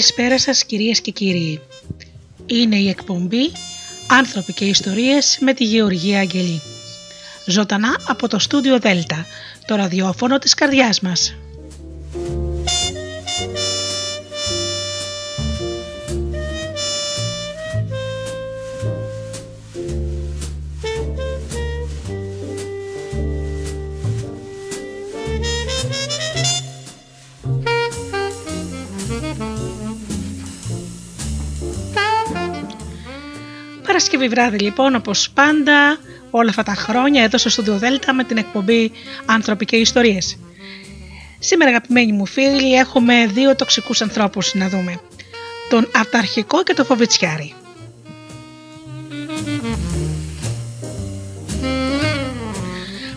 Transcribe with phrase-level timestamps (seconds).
[0.00, 1.60] Καλησπέρα σας κυρίες και κύριοι.
[2.46, 3.52] Είναι η εκπομπή
[4.08, 6.62] «Άνθρωποι και ιστορίες» με τη Γεωργία Αγγελή.
[7.46, 9.26] Ζωντανά από το στούντιο Δέλτα,
[9.66, 11.34] το ραδιόφωνο της καρδιάς μας.
[34.20, 35.98] Παρασκευή βράδυ λοιπόν όπως πάντα
[36.30, 38.92] όλα αυτά τα χρόνια εδώ στο Studio Delta με την εκπομπή
[39.26, 40.38] Άνθρωποι και Ιστορίες.
[41.38, 45.00] Σήμερα αγαπημένοι μου φίλοι έχουμε δύο τοξικούς ανθρώπους να δούμε.
[45.70, 47.54] Τον Αυταρχικό και τον Φοβιτσιάρη.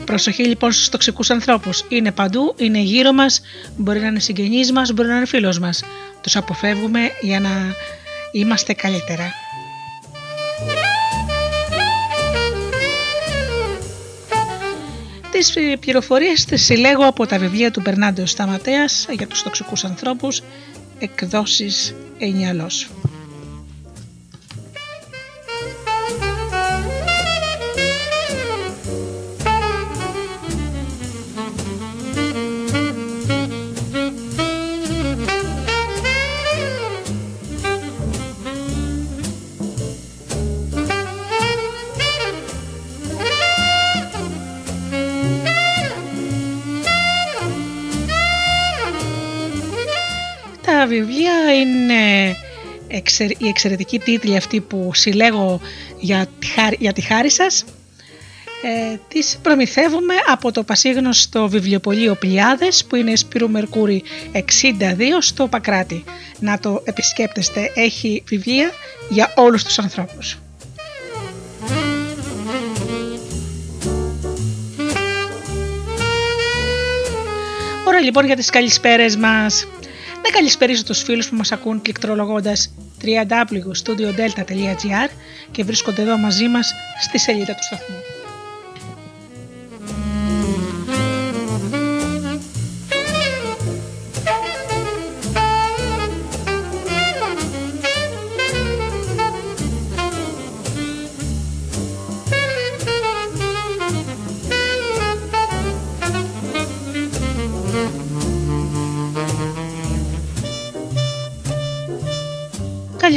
[0.05, 1.85] Προσοχή λοιπόν στους τοξικούς ανθρώπους.
[1.87, 3.41] Είναι παντού, είναι γύρω μας,
[3.77, 5.83] μπορεί να είναι συγγενείς μας, μπορεί να είναι φίλος μας.
[6.21, 7.75] Τους αποφεύγουμε για να
[8.31, 9.33] είμαστε καλύτερα.
[15.43, 20.41] Τις πληροφορίες τις συλλέγω από τα βιβλία του Μπερνάντο Σταματέας για τους τοξικούς ανθρώπους,
[20.99, 22.89] εκδόσεις Ενιαλός.
[50.83, 52.35] Τα βιβλία είναι
[53.37, 55.61] η εξαιρετική τίτλη αυτή που συλλέγω
[55.99, 57.65] για τη, χάρη, για τη χάρη σας.
[58.63, 64.41] Ε, τις προμηθεύουμε από το πασίγνωστο βιβλιοπωλείο Πλιάδες που είναι Σπύρου Μερκούρη 62
[65.19, 66.03] στο Πακράτη.
[66.39, 68.71] Να το επισκέπτεστε, έχει βιβλία
[69.09, 70.37] για όλους τους ανθρώπους.
[77.87, 79.67] Ώρα λοιπόν για τις καλησπέρες μας.
[80.23, 82.73] Να καλησπέρισω τους φίλους που μας ακούν πληκτρολογώντας
[83.03, 85.09] www.studiodelta.gr
[85.51, 88.12] και βρίσκονται εδώ μαζί μας στη σελίδα του σταθμού.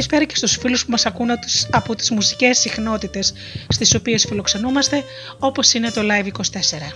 [0.07, 1.29] Καλησπέρα και στους φίλους που μας ακούν
[1.71, 3.33] από τις μουσικές συχνότητες
[3.67, 5.03] στις οποίες φιλοξενούμαστε,
[5.39, 6.93] όπως είναι το Live24.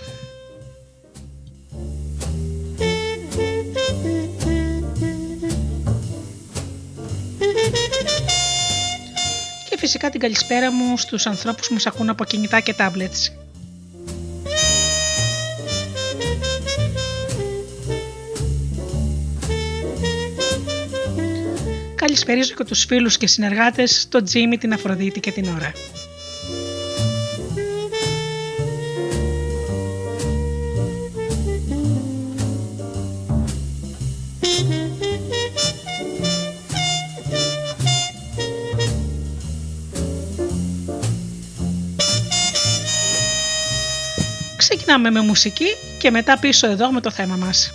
[9.68, 13.41] Και φυσικά την καλησπέρα μου στους ανθρώπους που μας ακούν από κινητά και tablets.
[22.24, 25.72] Καλησπέριζω και τους φίλους και συνεργάτες, τον Τζίμι, την Αφροδίτη και την Ωρα.
[44.56, 45.66] Ξεκινάμε με μουσική
[45.98, 47.72] και μετά πίσω εδώ με το θέμα μας.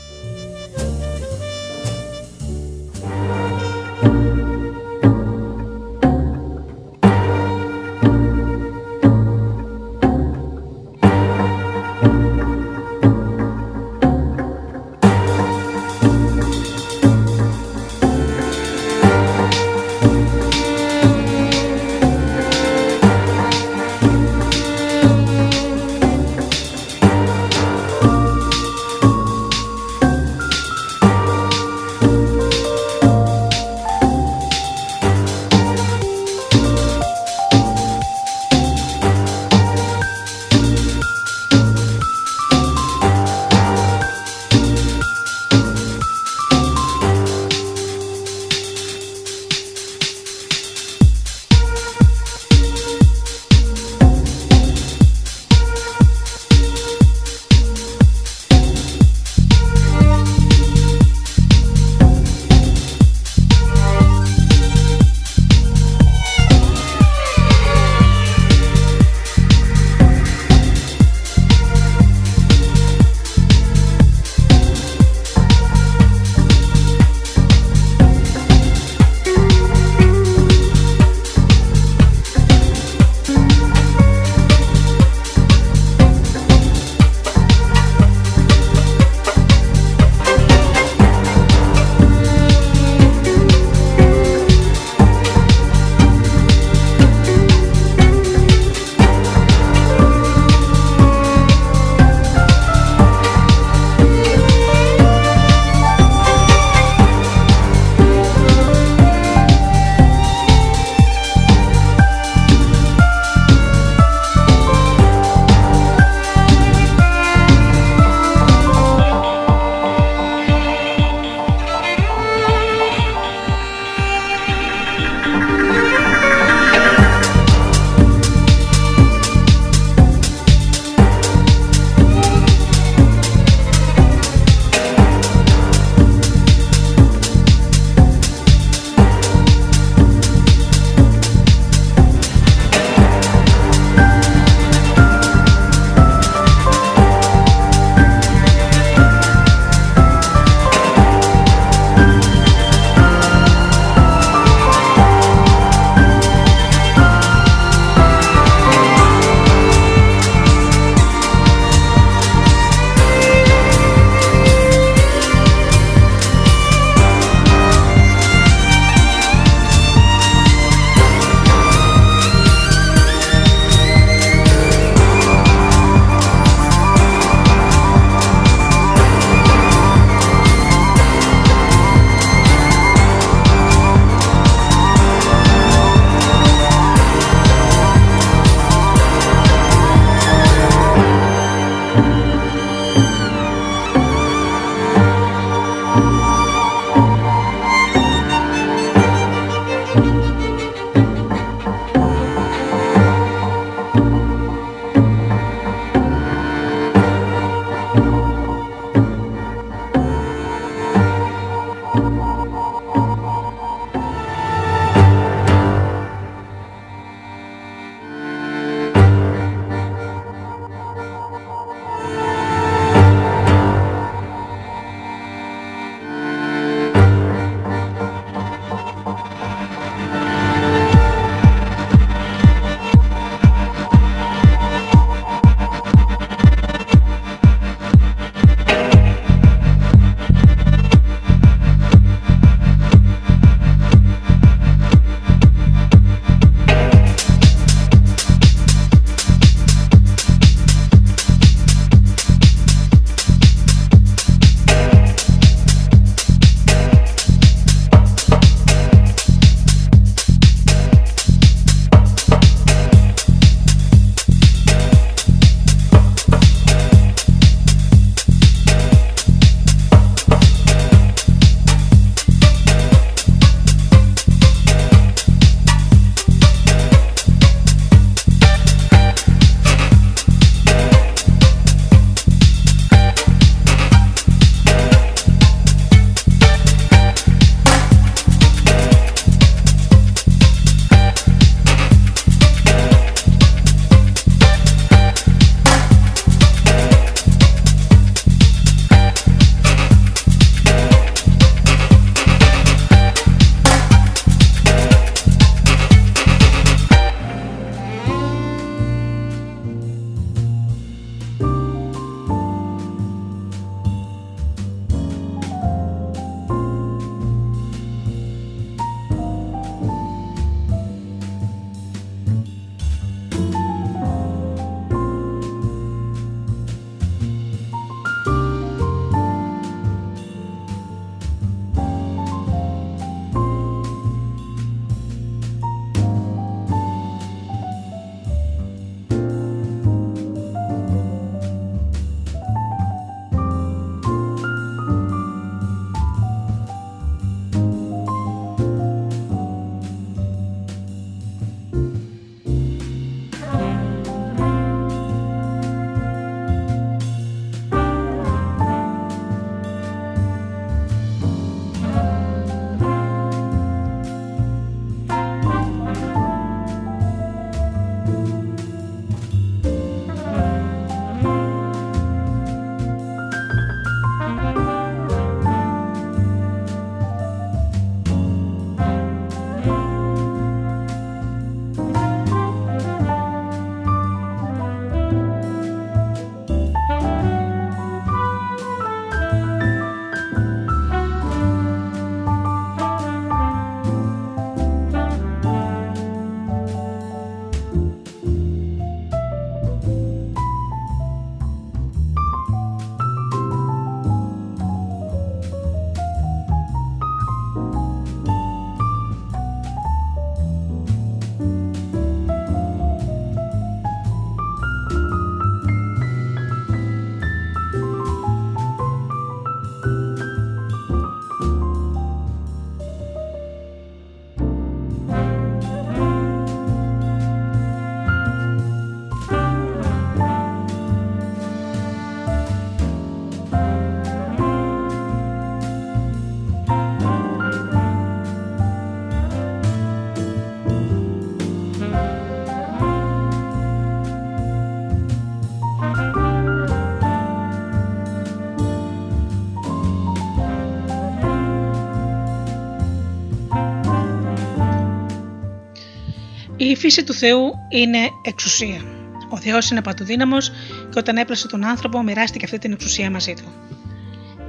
[456.77, 458.81] Φύση του Θεού είναι εξουσία.
[459.29, 460.51] Ο Θεός είναι παντοδύναμος
[460.89, 463.53] και όταν έπλασε τον άνθρωπο, μοιράστηκε αυτή την εξουσία μαζί του.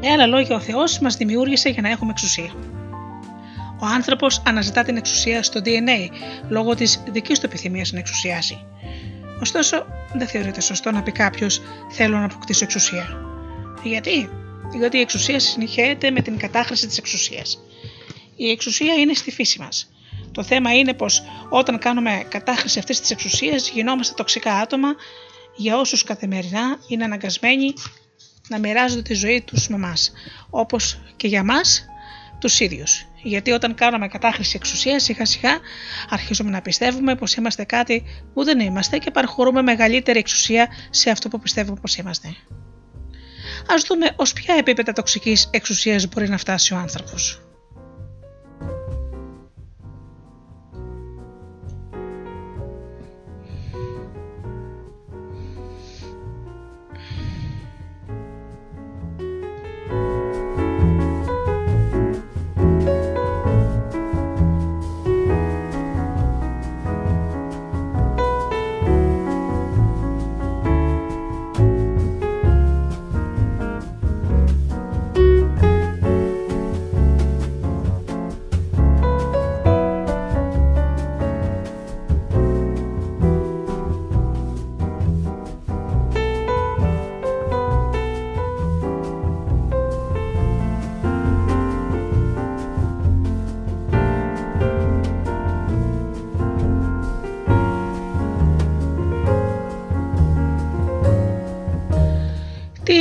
[0.01, 2.53] Με άλλα λόγια, ο Θεός μας δημιούργησε για να έχουμε εξουσία.
[3.81, 6.15] Ο άνθρωπος αναζητά την εξουσία στο DNA
[6.49, 8.59] λόγω της δικής του επιθυμίας να εξουσιάσει.
[9.41, 13.07] Ωστόσο, δεν θεωρείται σωστό να πει κάποιος: Θέλω να αποκτήσω εξουσία.
[13.83, 14.31] Γιατί;
[14.79, 17.59] Γιατί η εξουσία συνεχέεται με την κατάχρηση της εξουσίας.
[18.37, 19.91] Η εξουσία είναι στη φύση μας.
[20.39, 24.89] Το θέμα είναι πως όταν κάνουμε κατάχρηση αυτής της εξουσίας, γινόμαστε τοξικά άτομα
[25.57, 27.73] για όσους καθημερινά είναι αναγκασμένοι
[28.49, 29.93] να μοιράζονται τη ζωή τους με εμά,
[30.51, 31.85] όπως και για μας
[32.39, 33.07] τους ίδιους.
[33.23, 35.59] Γιατί όταν κάνουμε κατάχρηση εξουσίας, σιγά σιγά
[36.09, 38.03] αρχίζουμε να πιστεύουμε πως είμαστε κάτι
[38.35, 42.29] που δεν είμαστε και παραχωρούμε μεγαλύτερη εξουσία σε αυτό που πιστεύουμε πως είμαστε.
[43.67, 47.48] Α δούμε ως ποια επίπεδα τοξικής εξουσίας μπορεί να φτάσει ο άνθρωπος.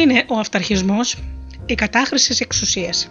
[0.09, 1.17] Είναι ο αυταρχισμός,
[1.65, 3.09] η κατάχρηση της εξουσίας.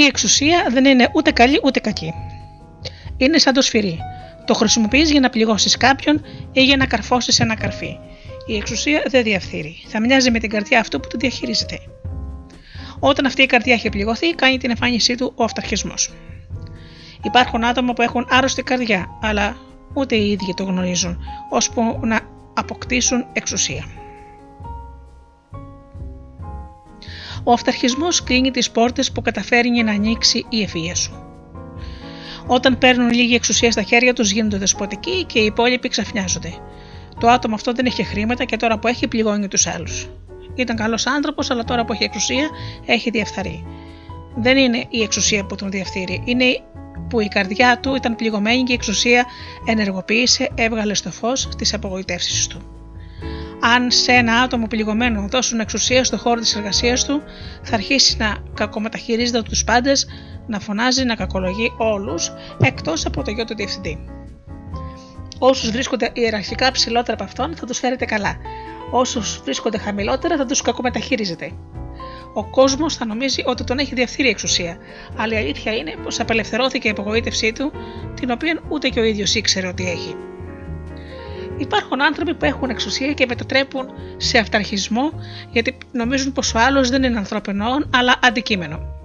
[0.00, 2.12] Η εξουσία δεν είναι ούτε καλή ούτε κακή.
[3.16, 3.98] Είναι σαν το σφυρί.
[4.46, 7.98] Το χρησιμοποιείς για να πληγώσεις κάποιον ή για να καρφώσεις ένα καρφί.
[8.46, 9.76] Η εξουσία δεν διαφθείρει.
[9.86, 11.78] Θα μοιάζει με την καρδιά αυτού που το διαχειρίζεται.
[12.98, 16.12] Όταν αυτή η καρδιά έχει πληγωθεί, κάνει την εμφάνισή του ο αυταρχισμός.
[17.22, 19.56] Υπάρχουν άτομα που έχουν άρρωστη καρδιά, αλλά
[19.94, 21.18] ούτε οι ίδιοι το γνωρίζουν,
[21.50, 22.20] ώσπου να
[22.54, 23.84] αποκτήσουν εξουσία.
[27.44, 31.24] Ο αυταρχισμός κλείνει τις πόρτες που καταφέρνει να ανοίξει η ευφυΐα σου.
[32.46, 36.52] Όταν παίρνουν λίγη εξουσία στα χέρια τους, γίνονται δεσποτικοί και οι υπόλοιποι ξαφνιάζονται.
[37.20, 40.08] Το άτομο αυτό δεν έχει χρήματα και τώρα που έχει πληγώνει τους άλλους.
[40.54, 42.48] Ήταν καλός άνθρωπος, αλλά τώρα που έχει εξουσία
[42.86, 43.66] έχει διαφθαρεί.
[44.36, 46.44] Δεν είναι η εξουσία που τον διαφθείρει, είναι
[47.08, 49.24] που η καρδιά του ήταν πληγωμένη και η εξουσία
[49.66, 52.79] ενεργοποίησε, έβγαλε στο φως τις απογοητεύσεις του
[53.60, 57.22] αν σε ένα άτομο πληγωμένο δώσουν εξουσία στο χώρο της εργασίας του,
[57.62, 60.06] θα αρχίσει να κακομεταχειρίζεται τους πάντες,
[60.46, 63.98] να φωνάζει, να κακολογεί όλους, εκτός από το γιο του διευθυντή.
[65.38, 68.36] Όσους βρίσκονται ιεραρχικά ψηλότερα από αυτόν θα τους φέρετε καλά.
[68.90, 71.52] Όσους βρίσκονται χαμηλότερα θα τους κακομεταχειρίζετε.
[72.34, 74.76] Ο κόσμος θα νομίζει ότι τον έχει διαφθείρει η εξουσία,
[75.16, 77.72] αλλά η αλήθεια είναι πως απελευθερώθηκε η απογοήτευσή του,
[78.14, 80.14] την οποία ούτε και ο ίδιος ήξερε ότι έχει.
[81.60, 83.86] Υπάρχουν άνθρωποι που έχουν εξουσία και μετατρέπουν
[84.16, 85.12] σε αυταρχισμό
[85.50, 87.64] γιατί νομίζουν πως ο άλλος δεν είναι ανθρώπινο
[87.94, 88.98] αλλά αντικείμενο.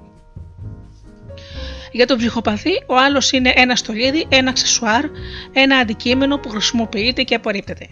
[1.91, 5.03] Για τον ψυχοπαθή, ο άλλος είναι ένα στολίδι, ένα αξεσουάρ,
[5.51, 7.89] ένα αντικείμενο που χρησιμοποιείται και απορρίπτεται.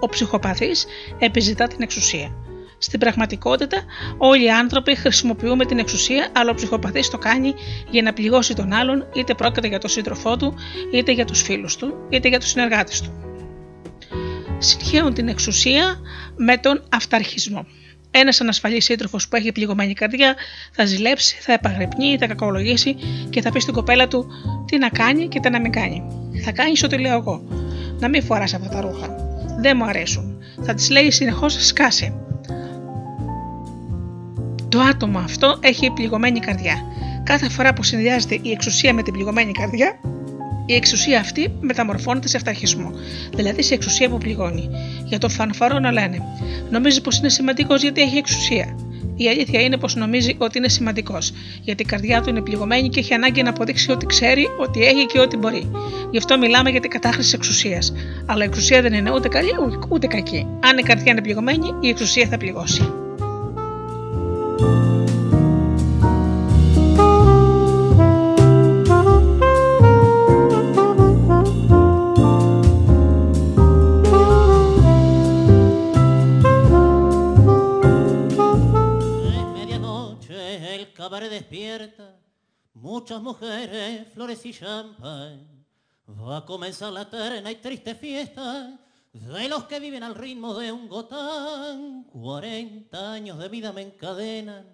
[0.00, 0.86] Ο ψυχοπαθής
[1.18, 2.34] επιζητά την εξουσία.
[2.78, 3.84] Στην πραγματικότητα,
[4.18, 7.54] όλοι οι άνθρωποι χρησιμοποιούμε την εξουσία, αλλά ο ψυχοπαθής το κάνει
[7.90, 10.54] για να πληγώσει τον άλλον, είτε πρόκειται για τον σύντροφό του,
[10.92, 13.33] είτε για τους φίλους του, είτε για τους συνεργάτες του
[14.64, 15.98] συγχαίουν την εξουσία
[16.36, 17.66] με τον αυταρχισμό.
[18.10, 20.34] Ένας ανασφαλής σύντροφος που έχει πληγωμένη καρδιά
[20.72, 22.96] θα ζηλέψει, θα επαγρυπνεί, θα κακολογήσει
[23.30, 24.26] και θα πει στην κοπέλα του
[24.66, 26.02] τι να κάνει και τι να μην κάνει.
[26.44, 27.42] Θα κάνει ό,τι λέω εγώ.
[27.98, 29.16] Να μην φοράς αυτά τα ρούχα.
[29.60, 30.38] Δεν μου αρέσουν.
[30.62, 32.14] Θα τη λέει συνεχώς σκάσε.
[34.68, 36.82] Το άτομο αυτό έχει πληγωμένη καρδιά.
[37.24, 40.00] Κάθε φορά που συνδυάζεται η εξουσία με την πληγωμένη καρδιά,
[40.66, 42.92] η εξουσία αυτή μεταμορφώνεται σε αυταρχισμό,
[43.34, 44.70] δηλαδή σε εξουσία που πληγώνει.
[45.04, 46.22] Για τον φανφαρό να λένε:
[46.70, 48.78] Νομίζεις πως είναι σημαντικός γιατί έχει εξουσία;
[49.16, 53.00] Η αλήθεια είναι πως νομίζει ότι είναι σημαντικός, γιατί η καρδιά του είναι πληγωμένη και
[53.00, 55.70] έχει ανάγκη να αποδείξει ότι ξέρει, ότι έχει και ότι μπορεί.
[56.10, 57.92] Γι' αυτό μιλάμε για την κατάχρηση εξουσίας.
[58.26, 59.50] Αλλά η εξουσία δεν είναι ούτε καλή
[59.88, 60.46] ούτε κακή.
[60.60, 63.03] Αν η καρδιά είναι πληγωμένη, η εξουσία θα πληγώσει.
[81.44, 82.16] Despierta,
[82.72, 85.46] muchas mujeres, flores y champán.
[86.08, 88.78] Va a comenzar la eterna y triste fiesta
[89.12, 92.04] de los que viven al ritmo de un gotán.
[92.04, 94.66] 40 años de vida me encadenan,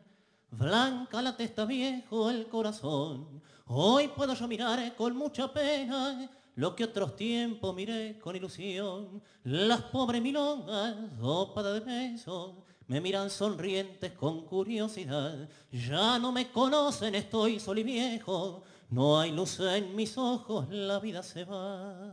[0.51, 3.43] blanca la testa, viejo el corazón.
[3.67, 9.21] Hoy puedo yo mirar con mucha pena lo que otros tiempos miré con ilusión.
[9.43, 12.55] Las pobres milongas, sopa de besos,
[12.91, 15.49] me miran sonrientes con curiosidad.
[15.71, 18.65] Ya no me conocen, estoy solo y viejo.
[18.89, 22.13] No hay luz en mis ojos, la vida se va.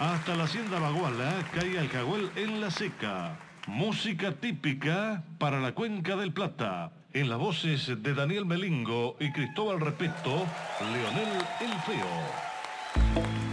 [0.00, 3.40] Hasta la hacienda Baguala cae Alcahuel en la seca.
[3.66, 6.92] Música típica para la cuenca del Plata.
[7.14, 10.44] En las voces de Daniel Melingo y Cristóbal Repeto,
[10.92, 13.45] Leonel El Feo.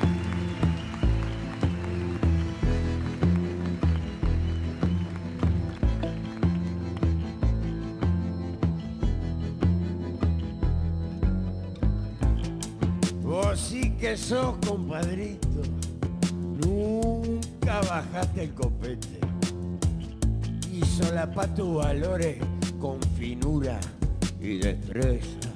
[13.56, 15.48] Sí que sos compadrito,
[16.66, 19.20] nunca bajaste el copete
[20.72, 22.38] y solapa tus valores
[22.80, 23.80] con finura
[24.42, 25.50] y destreza.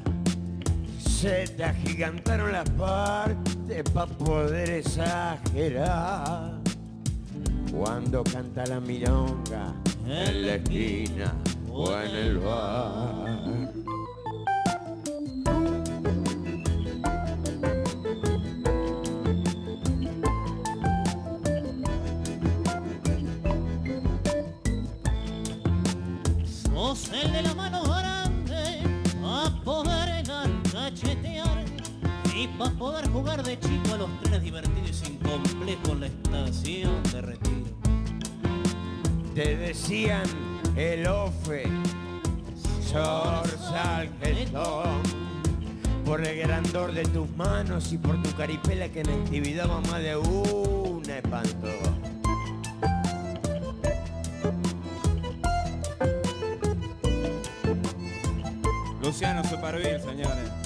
[0.99, 6.57] Se te agigantaron las partes para poder exagerar.
[7.71, 9.73] Cuando canta la milonga
[10.05, 11.33] en la esquina
[11.71, 13.16] o en el bar.
[32.57, 37.03] Para poder jugar de chico a los trenes divertidos y sin complejo en la estación
[37.03, 37.67] de retiro.
[39.35, 40.23] Te decían
[40.75, 41.63] el ofe,
[42.81, 44.09] Sorsal
[46.05, 50.15] por el grandor de tus manos y por tu caripela que en actividad más de
[50.15, 51.67] una espantó.
[59.01, 60.56] Luciano Superville, señores.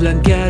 [0.00, 0.49] Blanquear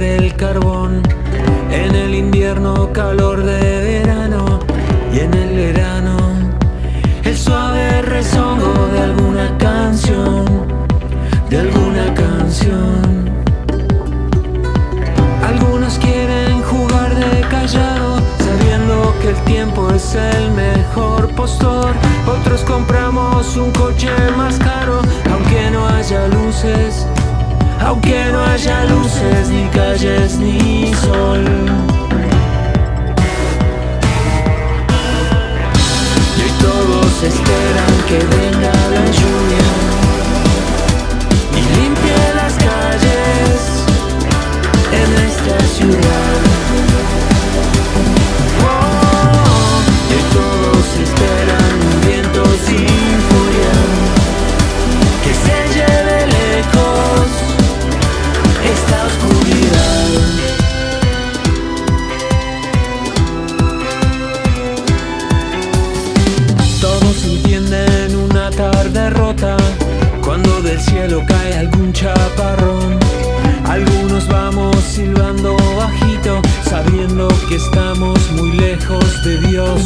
[76.64, 79.80] sabiendo que estamos muy lejos de Dios.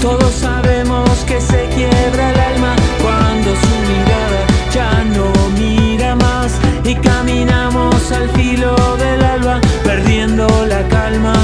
[0.00, 4.40] Todos sabemos que se quiebra el alma cuando su mirada
[4.72, 11.34] ya no mira más y caminamos al filo del alba perdiendo la calma,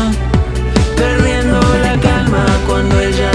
[0.96, 3.33] perdiendo la calma cuando ella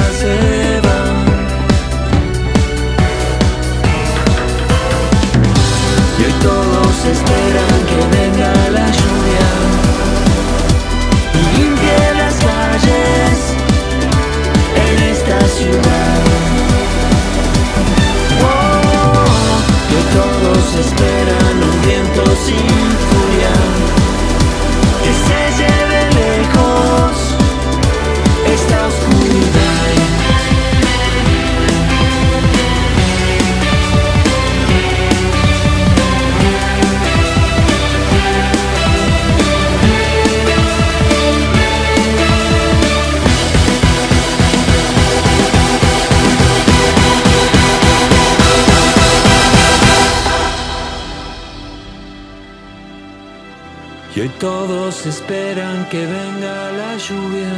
[54.40, 57.58] todos esperan que venga la lluvia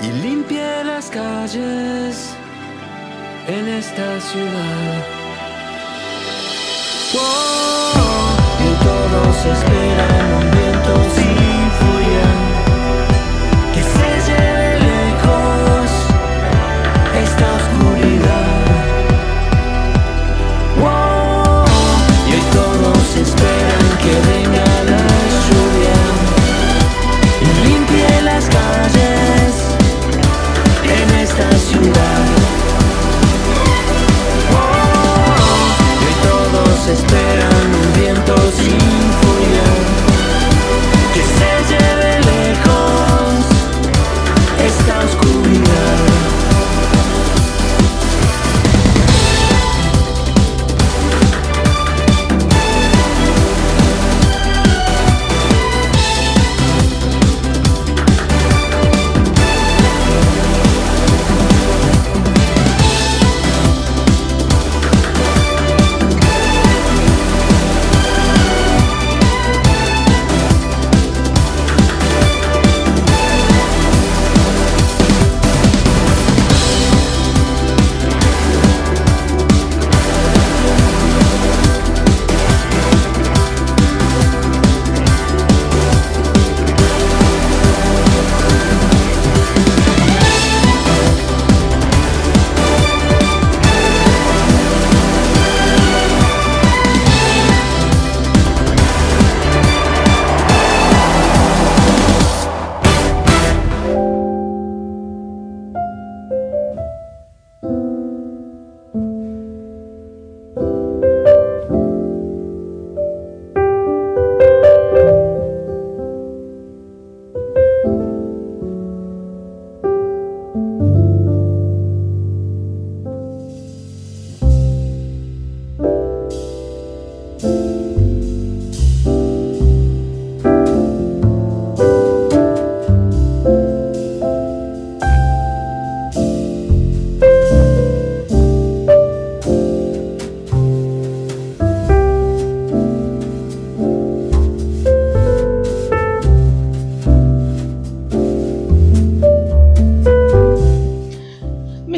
[0.00, 2.36] y limpie las calles
[3.48, 5.04] en esta ciudad.
[8.62, 10.59] Y todos esperan un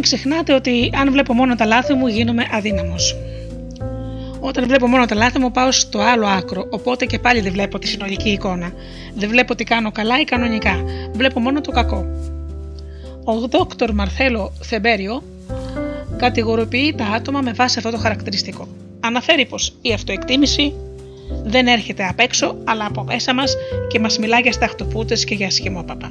[0.05, 3.17] Μην ξεχνάτε ότι αν βλέπω μόνο τα λάθη μου γίνομαι αδύναμος.
[4.41, 7.79] Όταν βλέπω μόνο τα λάθη μου πάω στο άλλο άκρο, οπότε και πάλι δεν βλέπω
[7.79, 8.73] τη συνολική εικόνα.
[9.15, 10.85] Δεν βλέπω τι κάνω καλά ή κανονικά.
[11.13, 12.07] Βλέπω μόνο το κακό.
[13.25, 15.23] Ο δόκτωρ Μαρθέλο Θεμπέριο
[16.17, 18.69] κατηγοροποιεί τα άτομα με βάση αυτό το χαρακτηριστικό.
[19.01, 20.75] Αναφέρει πως η αυτοεκτίμηση
[21.45, 23.57] δεν έρχεται απ' έξω, αλλά από μέσα μας
[23.89, 26.11] και μας μιλά για σταχτοπούτες και για σχημόπαπα.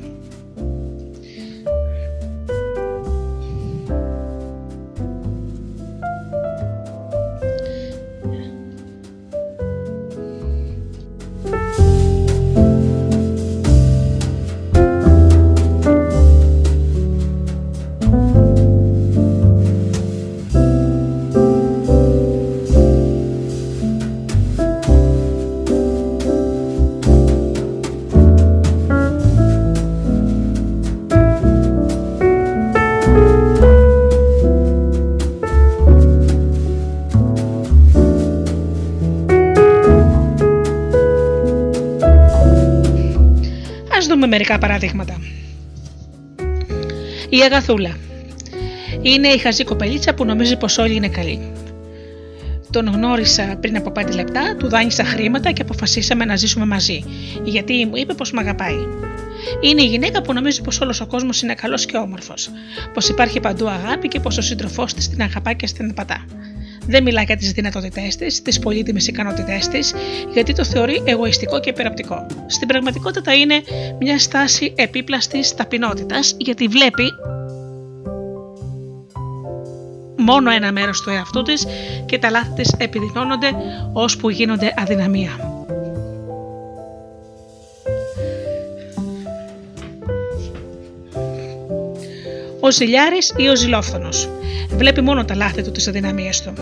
[44.32, 45.22] Μερικά παραδείγματα.
[47.30, 47.98] Η Αγαθούλα.
[49.02, 51.52] Είναι η χαζή κοπελίτσα που νομίζει πως όλοι είναι καλοί.
[52.72, 57.04] Τον γνώρισα πριν από 5 λεπτά, του δάνεισα χρήματα και αποφασίσαμε να ζήσουμε μαζί,
[57.44, 58.88] γιατί μου είπε πως με αγαπάει.
[59.62, 62.50] Είναι η γυναίκα που νομίζει πως όλος ο κόσμος είναι καλός και όμορφος,
[62.94, 66.26] πως υπάρχει παντού αγάπη και πως ο σύντροφός της την αγαπά και στην πατά.
[66.88, 69.94] Δεν μιλά για τις δυνατότητές της, τις πολύτιμες ικανότητές της,
[70.34, 72.26] γιατί το θεωρεί εγωιστικό και υπεραπτικό.
[72.48, 73.62] Στην πραγματικότητα είναι
[74.00, 77.04] μια στάση επίπλαστης ταπεινότητας, γιατί βλέπει
[80.17, 81.65] μόνο ένα μέρος του εαυτού της
[82.06, 83.52] και τα λάθη της επιδεινώνονται
[83.94, 85.61] ώσπου γίνονται αδυναμία.
[92.63, 94.30] Ο ζηλιάρης ή ο ζηλόφθονος
[94.69, 96.54] βλέπει μόνο τα λάθη του, τις αδυναμίες του.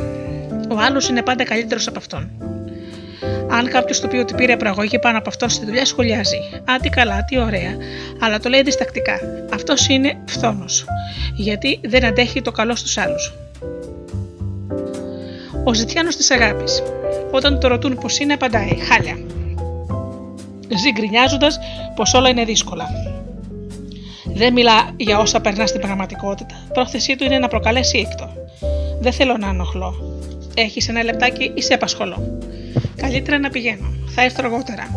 [0.71, 2.29] Ο άλλος είναι πάντα καλύτερος από αυτόν.
[3.51, 6.37] Αν κάποιος του πει ότι πήρε προαγωγή πάνω από αυτόν στη δουλειά, σχολιάζει.
[6.71, 7.75] Α, τι καλά, τι ωραία.
[8.19, 9.19] Αλλά το λέει διστακτικά.
[9.53, 10.85] Αυτός είναι φθόνος.
[11.35, 13.33] Γιατί δεν αντέχει το καλό στους άλλους.
[15.63, 16.83] Ο ζητιάνος της αγάπης.
[17.31, 19.17] Όταν το ρωτούν πώ είναι, απαντάει: Χάλια.
[20.77, 21.47] Ζει γκρινιάζοντα
[21.95, 23.08] πως όλα είναι δύσκολα.
[24.33, 26.55] Δεν μιλά για όσα περνά στην πραγματικότητα.
[26.73, 28.29] Πρόθεσή του είναι να προκαλέσει ήκτο.
[28.99, 29.93] Δεν θέλω να ανοχλώ.
[30.53, 32.39] Έχεις ένα λεπτάκι ή σε απασχολώ.
[32.95, 33.93] Καλύτερα να πηγαίνω.
[34.15, 34.87] Θα έρθω αργότερα.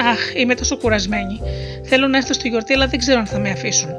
[0.00, 1.40] Αχ, είμαι τόσο κουρασμένη.
[1.84, 3.90] Θέλω να έρθω στη γιορτή, αλλά δεν ξέρω αν θα με αφήσουν.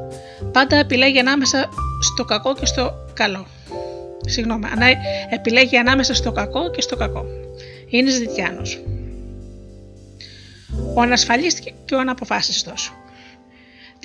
[0.52, 1.70] Πάντα επιλέγει ανάμεσα
[2.02, 3.46] στο κακό και στο καλό.
[4.26, 4.66] Συγγνώμη,
[5.30, 7.26] επιλέγει ανάμεσα στο κακό και στο κακό.
[7.90, 8.80] Είναι ζητιάνος.
[10.96, 12.94] Ο ανασφαλής και ο αναποφάσιστος.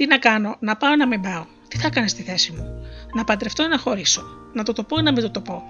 [0.00, 1.44] Τι να κάνω, να πάω να μην πάω.
[1.68, 4.22] Τι θα έκανε στη θέση μου; Να παντρευτώ ή να χωρίσω;
[4.54, 5.62] Να το το πω ή να μην το το πω;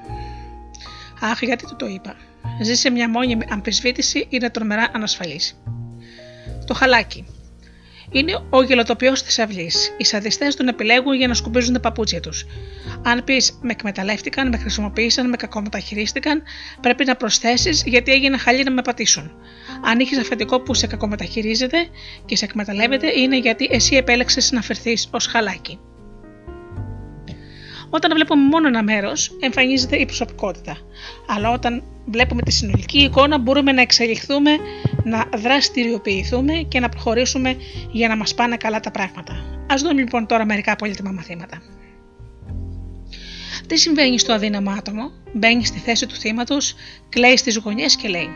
[1.21, 2.17] Αχ, γιατί του το είπα.
[2.63, 5.41] Ζει σε μια μόνιμη αμφισβήτηση, είναι τρομερά ανασφαλή.
[6.67, 7.27] Το χαλάκι.
[8.13, 9.71] Είναι ο γελοτοποιό της αυλή.
[9.97, 12.47] Οι σαδιστές τον επιλέγουν για να σκουπίζουν τα παπούτσια τους.
[13.03, 16.43] Αν πεις με εκμεταλλεύτηκαν, με χρησιμοποίησαν, με κακομεταχειρίστηκαν,
[16.81, 19.33] πρέπει να προσθέσεις γιατί έγινε χαλή να με πατήσουν.
[19.85, 21.77] Αν είχες αφεντικό που σε κακομεταχειρίζεται
[22.25, 25.79] και σε εκμεταλλεύεται, είναι γιατί εσύ επέλεξες να φερθείς ως χαλάκι.
[27.91, 30.77] Όταν βλέπουμε μόνο ένα μέρος, εμφανίζεται η προσωπικότητα.
[31.29, 34.51] Αλλά όταν βλέπουμε τη συνολική εικόνα, μπορούμε να εξελιχθούμε,
[35.05, 37.57] να δραστηριοποιηθούμε και να προχωρήσουμε
[37.91, 39.33] για να μας πάνε καλά τα πράγματα.
[39.73, 41.63] Α δούμε λοιπόν τώρα μερικά πολύτιμα μαθήματα.
[43.67, 46.75] Τι συμβαίνει στο αδύναμο άτομο, μπαίνει στη θέση του θύματος,
[47.09, 48.29] κλαίει στις γωνιές και λέει: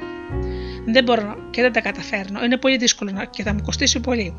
[0.87, 4.35] Δεν μπορώ και δεν τα καταφέρνω, είναι πολύ δύσκολο και θα μου κοστίσει πολύ.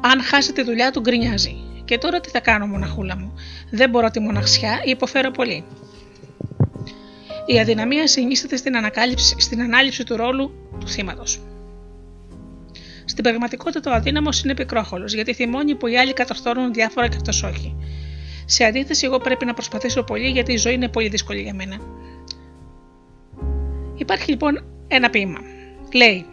[0.00, 1.56] Αν χάσει τη δουλειά του, γκρινιάζει.
[1.84, 3.34] Και τώρα τι θα κάνω, μοναχούλα μου;
[3.70, 5.64] Δεν μπορώ τη μοναξιά, υποφέρω πολύ.
[7.46, 11.40] Η αδυναμία συνίσταται στην, ανακάλυψη, στην ανάληψη του ρόλου του θύματος.
[13.04, 17.42] Στην πραγματικότητα, ο αδύναμος είναι πικρόχολος, γιατί θυμώνει που οι άλλοι κατορθώνουν διάφορα και αυτός
[17.42, 17.76] όχι.
[18.44, 21.76] Σε αντίθεση, εγώ πρέπει να προσπαθήσω πολύ, γιατί η ζωή είναι πολύ δύσκολη για μένα.
[23.96, 25.38] Υπάρχει λοιπόν ένα ποίημα.
[25.94, 26.26] Λέει: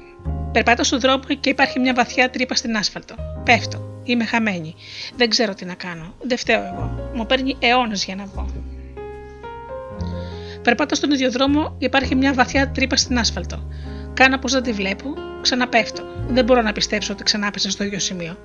[0.51, 3.15] Περπατώ στον δρόμο και υπάρχει μια βαθιά τρύπα στην άσφαλτο.
[3.43, 4.01] Πέφτω.
[4.03, 4.75] Είμαι χαμένη.
[5.15, 6.15] Δεν ξέρω τι να κάνω.
[6.21, 7.11] Δεν φταίω εγώ.
[7.15, 8.72] Μου παίρνει αιώνε για να βγω.
[10.63, 13.67] Περπάτω στον ίδιο δρόμο, υπάρχει μια βαθιά τρύπα στην άσφαλτο.
[14.13, 16.03] Κάνω πω δεν τη βλέπω, ξαναπέφτω.
[16.27, 18.37] Δεν μπορώ να πιστέψω ότι ξανάπεσα στο ίδιο σημείο.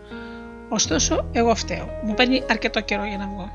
[0.69, 1.89] Ωστόσο, εγώ φταίω.
[2.05, 3.51] Μου παίρνει αρκετό καιρό για να βγω.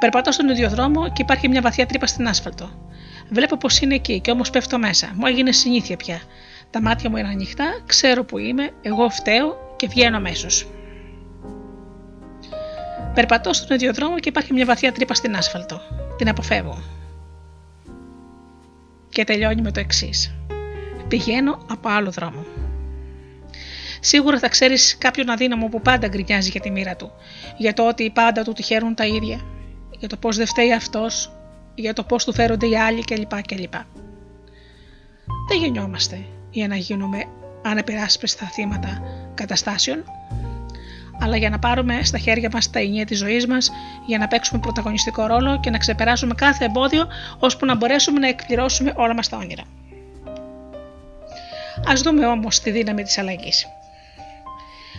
[0.00, 2.70] Περπατώ στον ίδιο δρόμο και υπάρχει μια βαθιά τρύπα στην άσφαλτο.
[3.30, 5.12] Βλέπω πω είναι εκεί και όμως πέφτω μέσα.
[5.14, 6.20] Μου έγινε συνήθεια πια.
[6.70, 10.66] Τα μάτια μου είναι ανοιχτά, ξέρω που είμαι, εγώ φταίω και βγαίνω αμέσως.
[13.16, 15.80] Περπατώ στον ίδιο δρόμο και υπάρχει μια βαθιά τρύπα στην άσφαλτο.
[16.16, 16.82] Την αποφεύγω.
[19.08, 20.34] Και τελειώνει με το εξής.
[21.08, 22.44] Πηγαίνω από άλλο δρόμο.
[24.00, 27.12] Σίγουρα θα ξέρεις κάποιον αδύναμο που πάντα γκρινιάζει για τη μοίρα του,
[27.56, 29.40] για το ότι πάντα του τυχαίνουν τα ίδια,
[29.98, 31.32] για το πώς δεν φταίει αυτός,
[31.74, 33.42] για το πώς του φέρονται οι άλλοι κλπ.
[33.42, 33.74] κλπ.
[35.48, 37.24] Δεν γεννιόμαστε για να γίνουμε
[37.62, 39.02] ανεπεράσπιστα θύματα
[39.34, 40.04] καταστάσεων,
[41.20, 43.70] αλλά για να πάρουμε στα χέρια μας τα ενία της ζωής μας,
[44.06, 47.06] για να παίξουμε πρωταγωνιστικό ρόλο και να ξεπεράσουμε κάθε εμπόδιο,
[47.38, 49.62] ώσπου να μπορέσουμε να εκπληρώσουμε όλα μας τα όνειρα.
[51.86, 53.66] Ας δούμε όμως τη δύναμη της αλλαγής.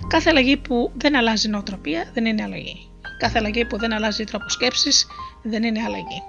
[0.07, 2.89] Κάθε αλλαγή που δεν αλλάζει νοοτροπία δεν είναι αλλαγή.
[3.19, 5.07] Κάθε αλλαγή που δεν αλλάζει τρόπο σκέψης
[5.43, 6.23] δεν είναι αλλαγή.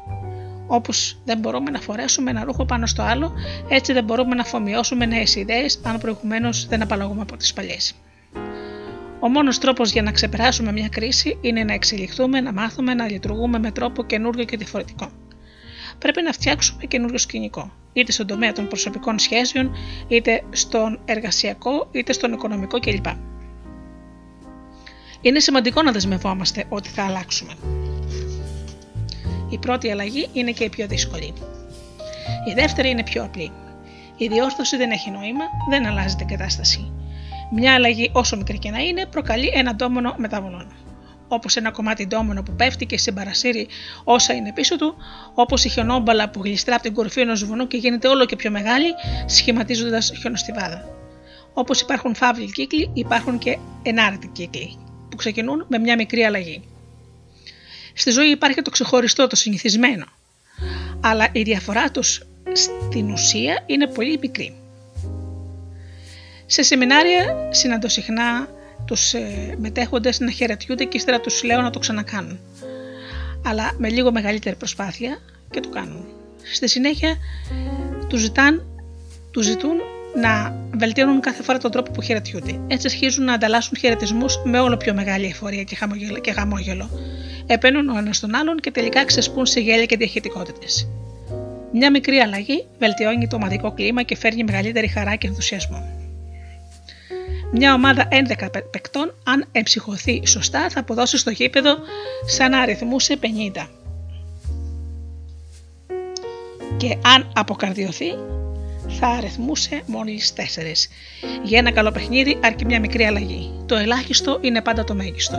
[0.67, 3.33] Όπως δεν μπορούμε να φορέσουμε ένα ρούχο πάνω στο άλλο,
[3.69, 7.95] έτσι δεν μπορούμε να αφομοιώσουμε νέες ιδέες αν προηγουμένως δεν απαλλαγούμε από τις παλιές.
[9.21, 13.59] Ο μόνος τρόπος για να ξεπεράσουμε μια κρίση είναι να εξελιχθούμε, να μάθουμε να λειτουργούμε
[13.59, 15.11] με τρόπο καινούριο και διαφορετικό.
[15.99, 19.77] πρέπει να φτιάξουμε καινούριο σκηνικό, είτε στον τομέα των προσωπικών σχέσεων,
[20.09, 23.07] είτε στον εργασιακό, είτε στον οικονομικό κλπ.
[25.21, 27.53] Είναι σημαντικό να δεσμευόμαστε ότι θα αλλάξουμε.
[29.51, 31.33] Η πρώτη αλλαγή είναι και η πιο δύσκολη.
[32.51, 33.53] Η δεύτερη είναι πιο απλή.
[34.17, 36.93] Η διόρθωση δεν έχει νόημα, δεν αλλάζει την κατάσταση.
[37.51, 40.73] Μια αλλαγή, όσο μικρή και να είναι, προκαλεί ένα ντόμονο μεταβολών.
[41.29, 43.69] Όπως ένα κομμάτι ντόμονο που πέφτει και συμπαρασύρει
[44.05, 44.95] όσα είναι πίσω του,
[45.35, 48.51] όπως η χιονόμπαλα που γλιστρά από την κορυφή ενός βουνού και γίνεται όλο και πιο
[48.51, 48.87] μεγάλη,
[49.27, 50.89] σχηματίζοντας χιονοστιβάδα.
[51.53, 54.79] Όπως υπάρχουν φαύλοι κύκλοι, υπάρχουν και ενάρετοι κύκλοι,
[55.11, 56.63] που ξεκινούν με μια μικρή αλλαγή.
[57.95, 60.05] Στη ζωή υπάρχει το ξεχωριστό, το συνηθισμένο.
[61.01, 64.57] Αλλά η διαφορά τους στην ουσία είναι πολύ μικρή.
[66.51, 68.49] Σε σεμινάρια συναντώ συχνά
[68.85, 72.39] τους ε, μετέχοντες να χαιρετιούνται και ύστερα τους λέω να το ξανακάνουν.
[73.45, 75.19] Αλλά με λίγο μεγαλύτερη προσπάθεια
[75.51, 76.05] και το κάνουν.
[76.55, 77.17] Στη συνέχεια
[78.09, 78.67] τους, ζητάν,
[79.31, 79.77] τους ζητούν
[80.21, 82.61] να βελτιώνουν κάθε φορά τον τρόπο που χαιρετιούνται.
[82.67, 85.63] Έτσι αρχίζουν να ανταλλάσσουν χαιρετισμούς με όλο πιο μεγάλη εφορία
[86.23, 86.91] και χαμόγελο.
[87.47, 90.89] Επένουν ο ένας τον άλλον και τελικά ξεσπούν σε γέλια και διαχειτικότητες.
[91.73, 95.98] Μια μικρή αλλαγή βελτιώνει το ομαδικό κλίμα και φέρνει μεγαλύτερη χαρά και ενθουσιασμό.
[97.53, 101.77] Μια ομάδα 11 παικτών, αν εμψυχωθεί σωστά, θα αποδώσει στο γήπεδο
[102.27, 103.67] σαν να αριθμούσε 50.
[106.77, 108.11] Και αν αποκαρδιωθεί,
[108.89, 110.89] θα αριθμούσε μόλις 4.
[111.43, 113.51] Για ένα καλό παιχνίδι αρκεί μια μικρή αλλαγή.
[113.67, 115.39] Το ελάχιστο είναι πάντα το μέγιστο.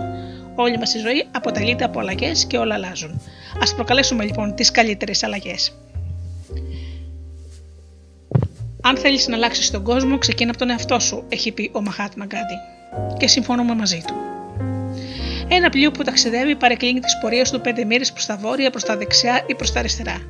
[0.56, 3.22] Όλη μας η ζωή αποτελείται από αλλαγές και όλα αλλάζουν.
[3.60, 5.74] Α προκαλέσουμε λοιπόν τις καλύτερες αλλαγές.
[8.82, 12.26] Αν θέλεις να αλλάξεις τον κόσμο, ξεκίνα από τον εαυτό σου, έχει πει ο Μαχάτμα
[12.26, 12.56] Γκάντι.
[13.18, 14.14] Και συμφωνούμε μαζί του.
[15.48, 18.98] Ένα πλοίο που ταξιδεύει παρεκκλίνει τις πορείες του πέντε μοίρες προς τα βόρεια, προς τα
[18.98, 20.22] δεξιά ή προς τα αριστερά.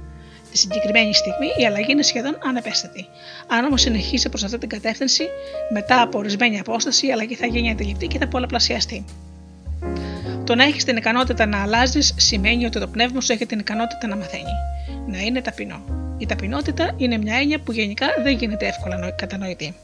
[0.51, 3.05] Τη συγκεκριμένη στιγμή η αλλαγή είναι σχεδόν ανεπέστατη.
[3.47, 5.23] Αν όμως συνεχίσει προς αυτή την κατεύθυνση,
[5.73, 9.05] μετά από ορισμένη απόσταση η αλλαγή θα γίνει αντιληπτή και θα πολλαπλασιαστεί.
[10.43, 14.07] Το να έχεις την ικανότητα να αλλάζεις σημαίνει ότι το πνεύμα σου έχει την ικανότητα
[14.07, 14.53] να μαθαίνει.
[15.07, 16.07] Να είναι ταπεινό.
[16.19, 19.75] Η ταπεινότητα είναι μια έννοια που γενικά δεν γίνεται εύκολα κατανοητή.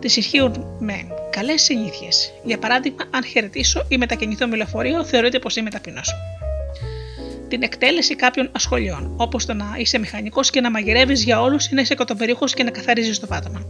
[0.00, 2.32] Τη ισχύουν με καλές συνήθειες.
[2.44, 6.14] Για παράδειγμα, αν χαιρετήσω ή μετακινηθώ με λεωφορείο, θεωρείται πως είμαι ταπεινός.
[7.48, 11.74] Την εκτέλεση κάποιων ασχολιών, όπως το να είσαι μηχανικός και να μαγειρεύεις για όλους ή
[11.74, 13.66] να είσαι κοτοπερίχο και να καθαρίζεις το πάτωμα.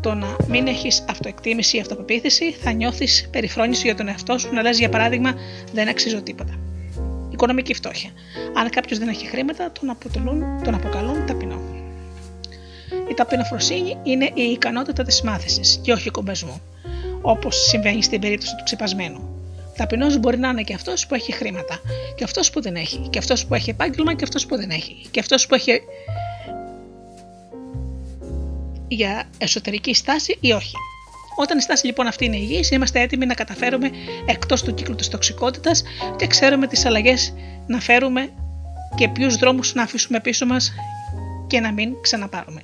[0.00, 4.62] Το να μην έχεις αυτοεκτίμηση ή αυτοπεποίθηση θα νιώθεις περιφρόνηση για τον εαυτό σου να
[4.62, 5.34] λες για παράδειγμα
[5.72, 6.58] δεν αξίζω τίποτα
[7.38, 8.10] οικονομική φτώχεια.
[8.54, 11.60] Αν κάποιος δεν έχει χρήματα, τον, αποτελούν, τον αποκαλούν ταπεινό.
[13.10, 16.60] Η ταπεινοφροσύνη είναι η ικανότητα της μάθησης και όχι κομπεσμού,
[17.22, 19.20] όπως συμβαίνει στην περίπτωση του ξυπασμένου.
[19.76, 21.80] Ταπεινός μπορεί να είναι και αυτός που έχει χρήματα,
[22.16, 25.06] και αυτός που δεν έχει, και αυτός που έχει επάγγελμα, και αυτός που δεν έχει,
[25.10, 25.80] και αυτός που έχει
[28.88, 30.74] για εσωτερική στάση ή όχι.
[31.40, 33.90] Όταν η στάση λοιπόν αυτή είναι υγιής, είμαστε έτοιμοι να καταφέρουμε
[34.26, 35.82] εκτός του κύκλου της τοξικότητας
[36.16, 37.34] και ξέρουμε τις αλλαγές
[37.66, 38.30] να φέρουμε
[38.94, 40.72] και ποιους δρόμους να αφήσουμε πίσω μας
[41.46, 42.60] και να μην ξαναπάρουμε.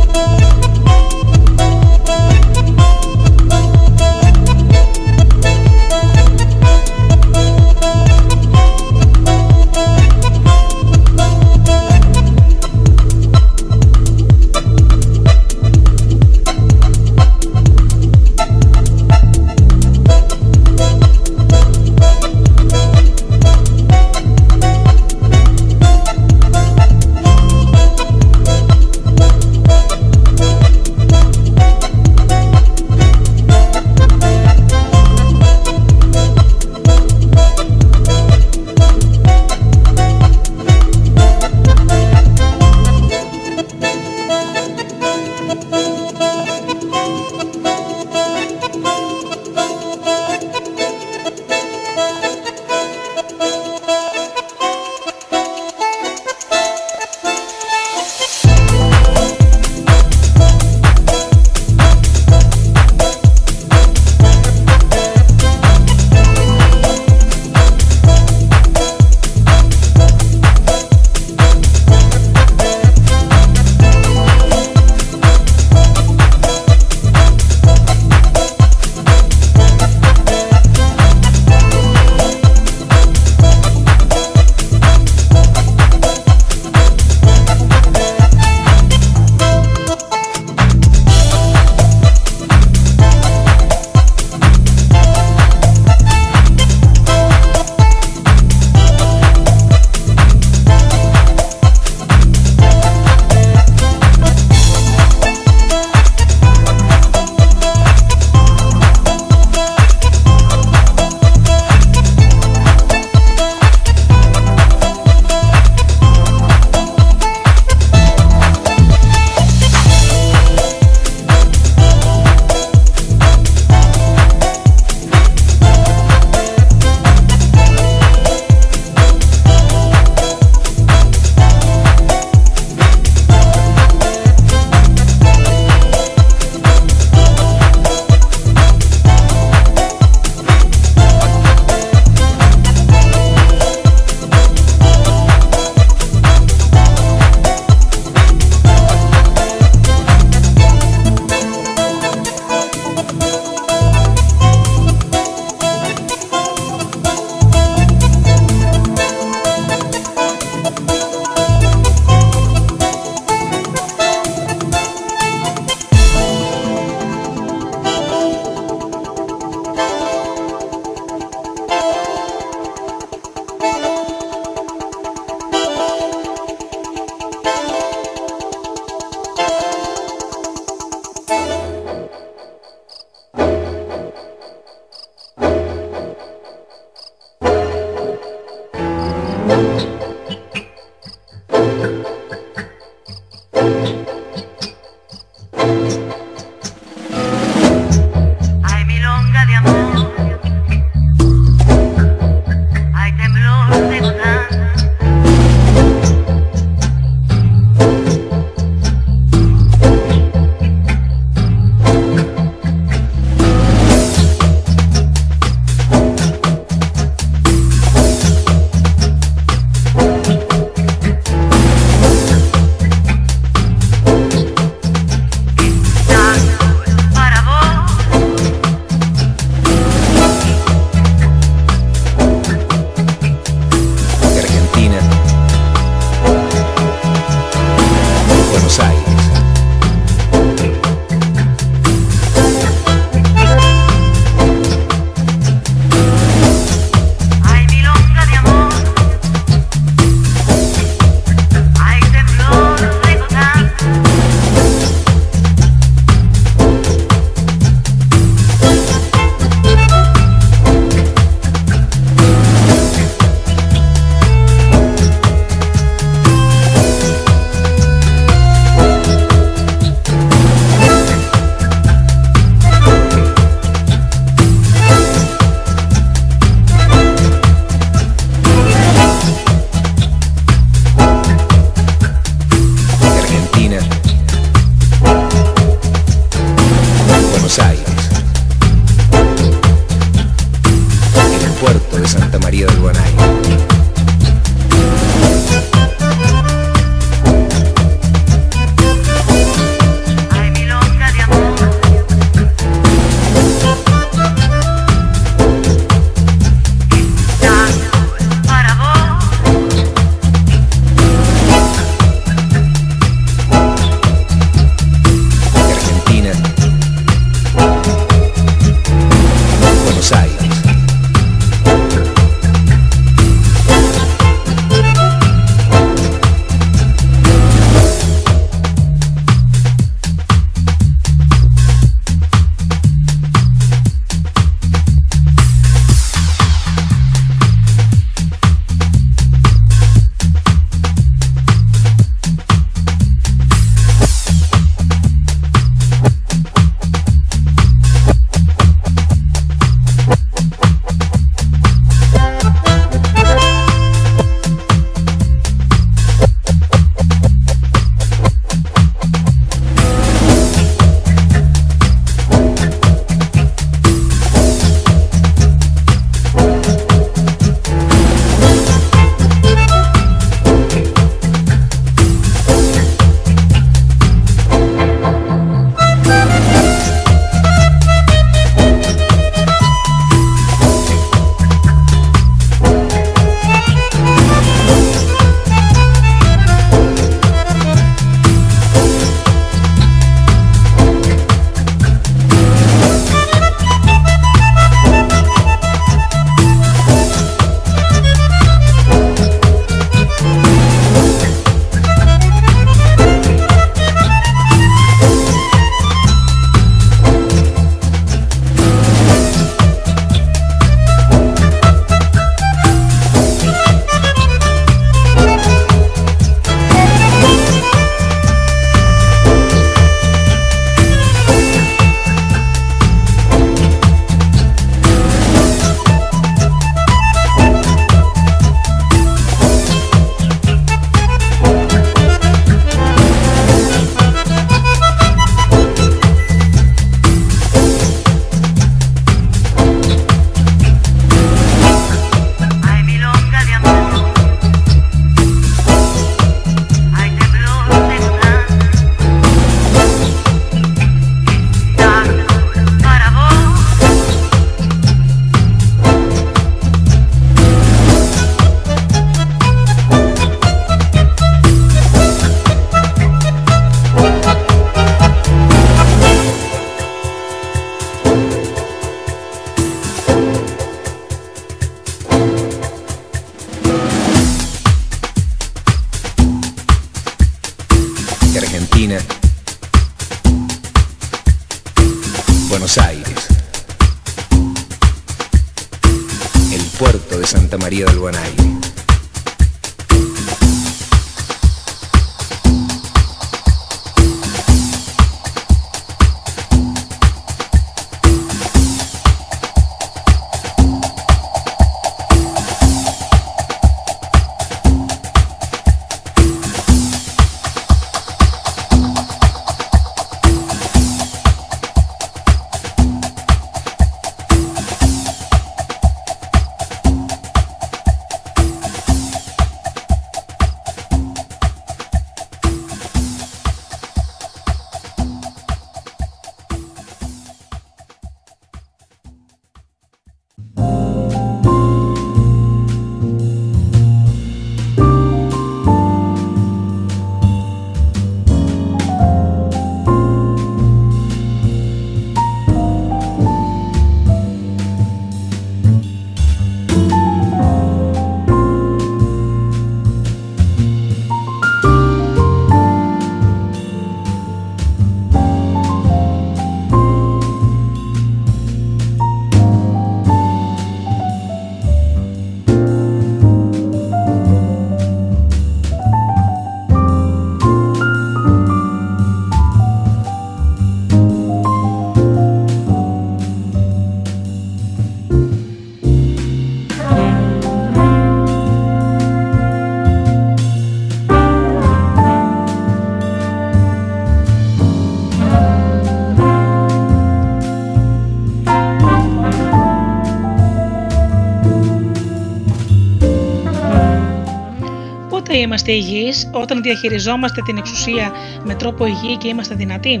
[595.54, 598.12] Είμαστε υγιείς όταν διαχειριζόμαστε την εξουσία
[598.44, 600.00] με τρόπο υγιή και είμαστε δυνατοί;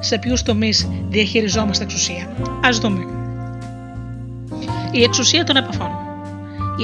[0.00, 2.24] Σε ποιους τομείς διαχειριζόμαστε εξουσία;
[2.60, 3.04] Α δούμε.
[4.90, 5.90] Η εξουσία των επαφών.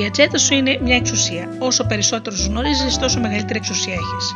[0.00, 1.48] Η ατζέντα σου είναι μια εξουσία.
[1.58, 4.34] Όσο περισσότερο γνωρίζεις, τόσο μεγαλύτερη εξουσία έχεις.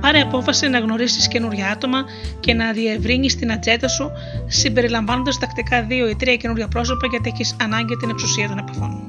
[0.00, 2.04] Πάρε απόφαση να γνωρίσεις καινούργια άτομα
[2.40, 4.10] και να διευρύνεις την ατζέντα σου
[4.48, 9.02] συμπεριλαμβάνοντας τακτικά δύο ή τρία καινούργια πρόσωπα γιατί έχεις ανάγκη την εξουσία των επαφών.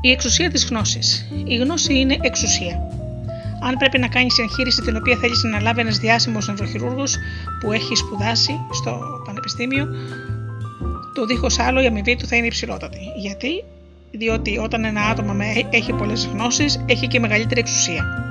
[0.00, 1.28] Η εξουσία της γνώσης.
[1.44, 2.80] Η γνώση είναι εξουσία.
[3.62, 7.16] Αν πρέπει να κάνεις εγχείρηση την οποία θέλεις να λάβει ένας διάσημος νευροχειρούργος
[7.60, 9.86] που έχει σπουδάσει στο πανεπιστήμιο,
[11.14, 12.98] το δίχως άλλο η αμοιβή του θα είναι υψηλότατη.
[13.16, 13.64] Γιατί;
[14.10, 15.32] Διότι όταν ένα άτομο
[15.70, 18.27] έχει πολλές γνώσεις, έχει και μεγαλύτερη εξουσία.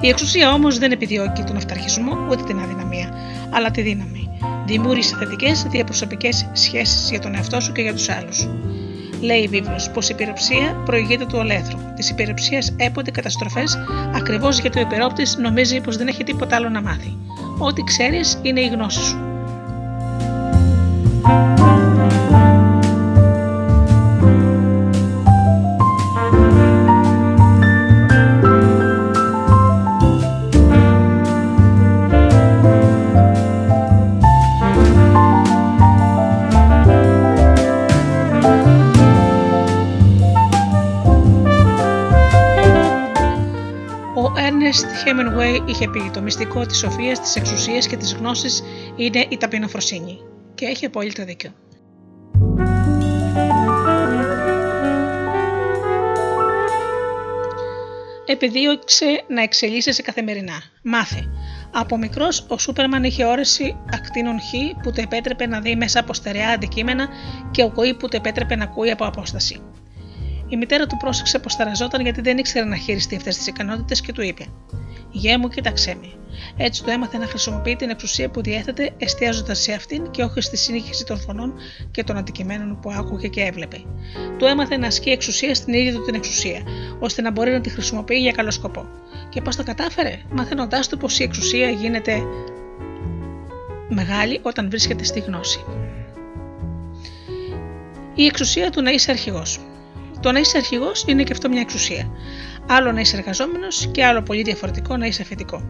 [0.00, 3.14] Η εξουσία όμως δεν επιδιώκει τον αυταρχισμό ούτε την αδυναμία,
[3.50, 4.30] αλλά τη δύναμη.
[4.66, 8.48] Δημιούργησε θετικές διαπροσωπικές σχέσεις για τον εαυτό σου και για τους άλλους.
[9.20, 11.78] Λέει η βίβλος πως η υπεροψία προηγείται του ολέθρου.
[11.96, 13.78] Της υπεροψίας έπονται καταστροφές
[14.14, 17.16] ακριβώς γιατί ο υπερόπτης νομίζει πως δεν έχει τίποτα άλλο να μάθει.
[17.58, 19.29] Ό,τι ξέρεις είναι η γνώση σου.
[45.20, 48.62] Hemingway είχε πει: Το μυστικό της σοφίας, της εξουσίας και της γνώσης
[48.96, 50.18] είναι η ταπεινοφροσύνη.
[50.54, 51.52] Και έχει απόλυτο δίκιο.
[58.26, 60.62] Επιδίωξε να εξελίσσεσαι καθημερινά.
[60.82, 61.30] Μάθε.
[61.72, 66.14] Από μικρός, ο Σούπερμαν είχε όρεση ακτίνων Χ που το επέτρεπε να δει μέσα από
[66.14, 67.08] στερεά αντικείμενα
[67.50, 69.60] και ο Κοή που το επέτρεπε να ακούει από απόσταση.
[70.50, 74.12] Η μητέρα του πρόσεξε πως ταραζόταν γιατί δεν ήξερε να χειριστεί αυτές τις ικανότητες και
[74.12, 74.46] του είπε:
[75.10, 76.12] Γέ μου, κοίταξέ με.
[76.56, 80.56] Έτσι το έμαθε να χρησιμοποιεί την εξουσία που διέθετε, εστιάζοντας σε αυτήν και όχι στη
[80.56, 81.54] συνέχιση των φωνών
[81.90, 83.82] και των αντικειμένων που άκουγε και έβλεπε.
[84.38, 86.62] Του έμαθε να ασκεί εξουσία στην ίδια του την εξουσία,
[86.98, 88.86] ώστε να μπορεί να τη χρησιμοποιεί για καλό σκοπό.
[89.28, 92.22] Και πώς το κατάφερε, μαθαίνοντάς του πως η εξουσία γίνεται
[93.88, 95.64] μεγάλη όταν βρίσκεται στη γνώση.
[98.14, 99.60] Η εξουσία του να είσαι αρχηγός.
[100.20, 102.10] Το να είσαι αρχηγός είναι και αυτό μια εξουσία.
[102.68, 105.62] Άλλο να είσαι εργαζόμενος και άλλο πολύ διαφορετικό να είσαι αφεντικό.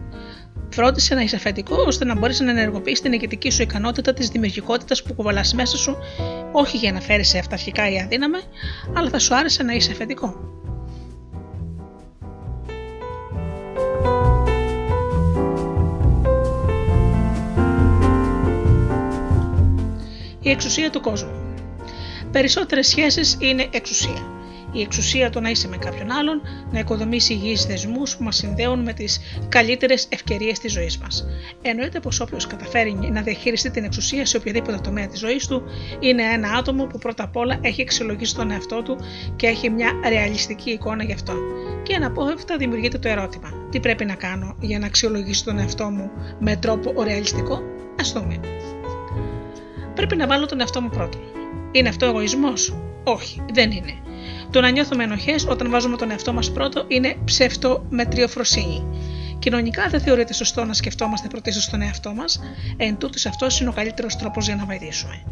[0.69, 5.03] Φρόντισε να είσαι αφεντικό ώστε να μπορείς να ενεργοποιήσει την ηγετική σου ικανότητα της δημιουργικότητας
[5.03, 5.97] που κουβαλάς μέσα σου,
[6.51, 8.41] όχι για να φέρεις σε αυταρχικά ή αδύναμε,
[8.95, 10.35] αλλά θα σου άρεσε να είσαι αφεντικό.
[20.41, 21.31] Η εξουσία του κόσμου.
[22.31, 24.39] Περισσότερες σχέσεις είναι εξουσία
[24.71, 26.41] η εξουσία του να είσαι με κάποιον άλλον,
[26.71, 29.19] να οικοδομήσει υγιείς δεσμού που μας συνδέουν με τις
[29.49, 31.25] καλύτερες ευκαιρίες της ζωής μας.
[31.61, 35.63] Εννοείται πως όποιος καταφέρει να διαχειριστεί την εξουσία σε οποιοδήποτε τομέα της ζωής του,
[35.99, 38.97] είναι ένα άτομο που πρώτα απ' όλα έχει αξιολογήσει τον εαυτό του
[39.35, 41.33] και έχει μια ρεαλιστική εικόνα γι' αυτό.
[41.83, 46.11] Και αναπόφευκτα δημιουργείται το ερώτημα: Τι πρέπει να κάνω για να αξιολογήσω τον εαυτό μου
[46.39, 47.61] με τρόπο ρεαλιστικό,
[47.99, 48.39] ας δούμε.
[49.95, 51.17] Πρέπει να βάλω τον εαυτό μου πρώτο.
[51.71, 53.93] Είναι αυτό εγωισμός, Όχι, δεν είναι.
[54.51, 58.83] Το να νιώθουμε ενοχές όταν βάζουμε τον εαυτό μας πρώτο είναι ψεύτο με τριοφροσύνη.
[59.39, 62.39] Κοινωνικά δεν θεωρείται σωστό να σκεφτόμαστε πρωτίστως τον εαυτό μας,
[62.77, 65.23] εν τούτης αυτός είναι ο καλύτερος τρόπος για να βοηθήσουμε.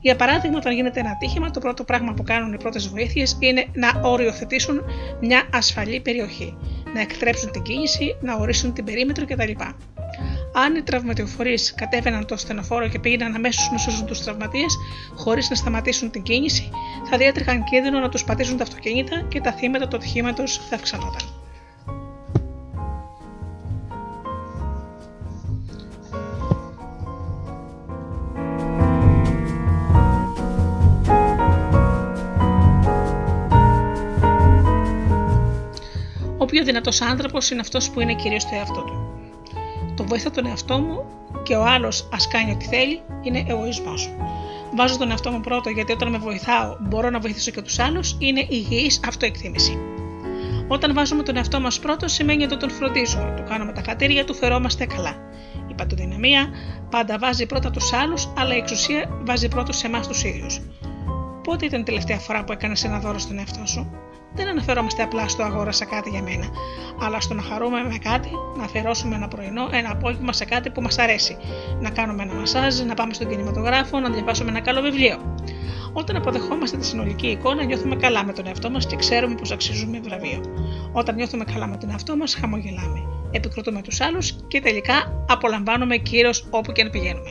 [0.00, 3.66] Για παράδειγμα, όταν γίνεται ένα ατύχημα, το πρώτο πράγμα που κάνουν οι πρώτες βοήθειες είναι
[3.72, 4.80] να οριοθετήσουν
[5.20, 6.56] μια ασφαλή περιοχή,
[6.94, 9.50] να εκτρέψουν την κίνηση, να ορίσουν την περίμετρο κτλ.
[10.56, 14.76] Αν οι τραυματιοφορείς κατέβαιναν το στενοφόρο και πήγαιναν αμέσως να σώσουν τους τραυματίες,
[15.14, 16.70] χωρίς να σταματήσουν την κίνηση,
[17.10, 21.28] θα διέτρεχαν κίνδυνο να τους πατήσουν τα αυτοκίνητα και τα θύματα του ατυχήματος θα αυξανόταν.
[36.38, 39.03] Ο πιο δυνατός άνθρωπος είναι αυτός που είναι κυρίως το εαυτό του
[39.96, 41.04] το βοηθά τον εαυτό μου
[41.42, 44.10] και ο άλλος ας κάνει ό,τι θέλει, είναι εγωισμός.
[44.76, 48.16] Βάζω τον εαυτό μου πρώτο γιατί όταν με βοηθάω μπορώ να βοηθήσω και τους άλλους,
[48.18, 49.78] είναι υγιής αυτοεκτίμηση.
[50.68, 54.34] Όταν βάζουμε τον εαυτό μας πρώτο, σημαίνει ότι τον φροντίζουμε, του κάνουμε τα χατήρια, του
[54.34, 55.16] φερόμαστε καλά.
[55.70, 56.48] Η παντοδυναμία
[56.90, 60.60] πάντα βάζει πρώτα τους άλλους, αλλά η εξουσία βάζει πρώτο σε εμάς τους ίδιους.
[61.42, 63.90] Πότε ήταν η τελευταία φορά που έκανες ένα δώρο στον εαυτό σου;
[64.34, 66.46] Δεν αναφερόμαστε απλά στο αγόρασα κάτι για μένα,
[67.00, 70.82] αλλά στο να χαρούμε με κάτι, να αφιερώσουμε ένα πρωινό, ένα απόγευμα σε κάτι που
[70.82, 71.36] μας αρέσει.
[71.80, 75.34] Να κάνουμε ένα μασάζ, να πάμε στον κινηματογράφο, να διαβάσουμε ένα καλό βιβλίο.
[75.92, 80.00] Όταν αποδεχόμαστε τη συνολική εικόνα, νιώθουμε καλά με τον εαυτό μας και ξέρουμε πως αξίζουμε
[80.00, 80.40] βραβείο.
[80.92, 83.06] Όταν νιώθουμε καλά με τον εαυτό μας, χαμογελάμε.
[83.30, 87.30] Επικροτούμε τους άλλους και τελικά απολαμβάνουμε κύρος όπου και αν πηγαίνουμε.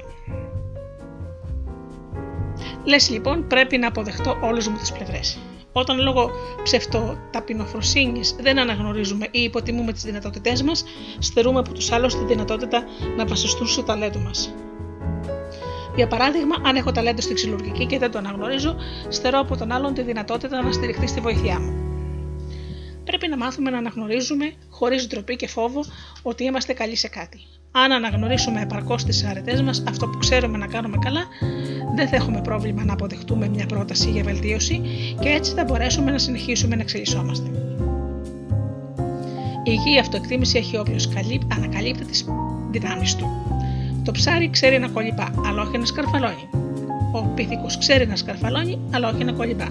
[2.83, 5.39] Λες λοιπόν, πρέπει να αποδεχτώ όλε μου τις πλευρές.
[5.74, 6.32] Όταν λόγω
[6.63, 10.84] ψευτοταπεινοφροσύνης δεν αναγνωρίζουμε ή υποτιμούμε τις δυνατότητές μας,
[11.19, 12.84] στερούμε από τους άλλους τη δυνατότητα
[13.17, 14.53] να βασιστούν στο ταλέντο μας.
[15.95, 18.76] Για παράδειγμα, αν έχω ταλέντο στη ξυλουργική και δεν το αναγνωρίζω,
[19.09, 21.84] στερώ από τον άλλον τη δυνατότητα να στηριχθεί στη βοήθειά μου.
[23.03, 25.84] Πρέπει να μάθουμε να αναγνωρίζουμε, χωρίς ντροπή και φόβο,
[26.21, 27.39] ότι είμαστε καλοί σε κάτι.
[27.76, 31.21] Αν αναγνωρίσουμε επαρκώς τις αρετές μας, αυτό που ξέρουμε να κάνουμε καλά,
[31.95, 34.82] δεν θα έχουμε πρόβλημα να αποδεχτούμε μια πρόταση για βελτίωση
[35.19, 37.49] και έτσι θα μπορέσουμε να συνεχίσουμε να εξελισσόμαστε.
[39.63, 40.95] Η υγιή αυτοεκτίμηση έχει όποιο
[41.55, 42.26] ανακαλύπτει τις
[42.71, 43.28] δυνάμεις του.
[44.03, 46.49] Το ψάρι ξέρει να κολυμπά, αλλά όχι να σκαρφαλώνει.
[47.13, 49.65] Ο πίθηκο ξέρει να σκαρφαλώνει, αλλά όχι να κολυμπά.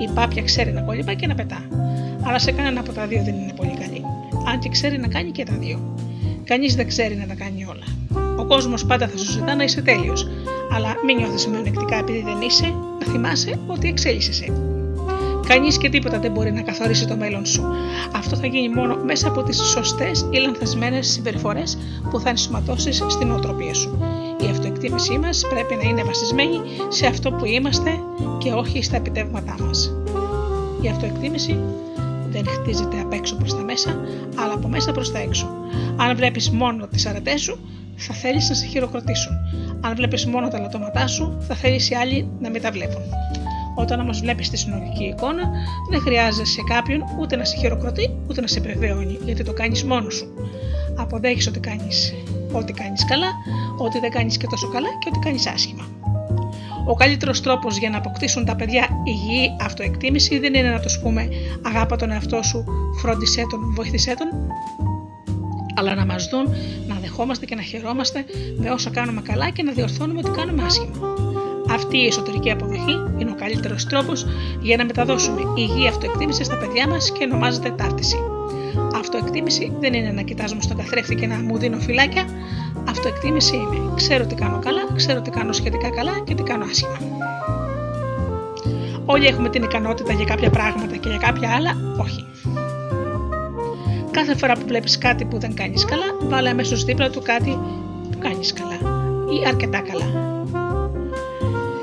[0.00, 1.68] Η πάπια ξέρει να κολυμπά και να πετά.
[2.22, 4.02] Αλλά σε κανένα από τα δύο δεν είναι πολύ καλή.
[4.48, 5.94] Αν και ξέρει να κάνει και τα δύο.
[6.46, 7.86] Κανείς δεν ξέρει να τα κάνει όλα.
[8.38, 10.28] Ο κόσμος πάντα θα σου ζητά να είσαι τέλειος,
[10.72, 14.52] αλλά μην νιώθεις μειονεκτικά επειδή δεν είσαι, να θυμάσαι ότι εξέλισσεσαι.
[15.46, 17.64] Κανείς και τίποτα δεν μπορεί να καθορίσει το μέλλον σου.
[18.12, 21.78] Αυτό θα γίνει μόνο μέσα από τις σωστές ή λανθασμένες συμπεριφορές
[22.10, 23.98] που θα ενσωματώσεις στην οτροπία σου.
[24.40, 27.90] Η αυτοεκτίμησή μας πρέπει να είναι βασισμένη σε αυτό που είμαστε
[28.38, 29.92] και όχι στα επιτεύγματά μας.
[30.80, 31.58] Η αυτοεκτίμηση
[32.30, 34.00] δεν χτίζεται απ' έξω προς τα μέσα,
[34.36, 35.48] αλλά από μέσα προς τα έξω.
[35.96, 37.58] Αν βλέπεις μόνο τις αρετές σου,
[37.96, 39.32] θα θέλεις να σε χειροκροτήσουν.
[39.80, 43.02] Αν βλέπεις μόνο τα λατώματά σου, θα θέλεις οι άλλοι να μην τα βλέπουν.
[43.74, 45.42] Όταν όμως βλέπεις τη συνολική εικόνα,
[45.90, 50.14] δεν χρειάζεσαι κάποιον ούτε να σε χειροκροτεί ούτε να σε επιβεβαιώνει, γιατί το κάνεις μόνος
[50.14, 50.34] σου.
[50.96, 52.14] Αποδέχεις ότι κάνεις
[52.52, 53.28] ό,τι κάνεις καλά,
[53.78, 55.84] ότι δεν κάνεις και τόσο καλά και ότι κάνεις άσχημα.
[56.86, 61.28] Ο καλύτερος τρόπος για να αποκτήσουν τα παιδιά υγιή αυτοεκτίμηση δεν είναι να τους πούμε
[61.62, 62.64] αγάπα τον εαυτό σου,
[63.00, 64.28] φρόντισέ τον, βοήθησέ τον,
[65.74, 66.54] αλλά να μας δουν
[66.88, 68.24] να δεχόμαστε και να χαιρόμαστε
[68.56, 71.14] με όσα κάνουμε καλά και να διορθώνουμε ότι κάνουμε άσχημα.
[71.70, 74.26] Αυτή η εσωτερική αποδοχή είναι ο καλύτερος τρόπος
[74.60, 78.16] για να μεταδώσουμε υγιή αυτοεκτίμηση στα παιδιά μας και ονομάζεται ταύτιση.
[78.94, 82.24] Αυτοεκτίμηση δεν είναι να κοιτάζουμε στον καθρέφτη και να μου δίνω φυλάκια.
[82.88, 86.98] Αυτοεκτίμηση είναι ξέρω τι κάνω καλά, ξέρω τι κάνω σχετικά καλά και τι κάνω άσχημα.
[89.04, 92.24] Όλοι έχουμε την ικανότητα για κάποια πράγματα και για κάποια άλλα όχι.
[94.10, 97.58] Κάθε φορά που βλέπεις κάτι που δεν κάνεις καλά, βάλε αμέσως δίπλα του κάτι
[98.10, 98.78] που κάνεις καλά
[99.40, 100.24] ή αρκετά καλά.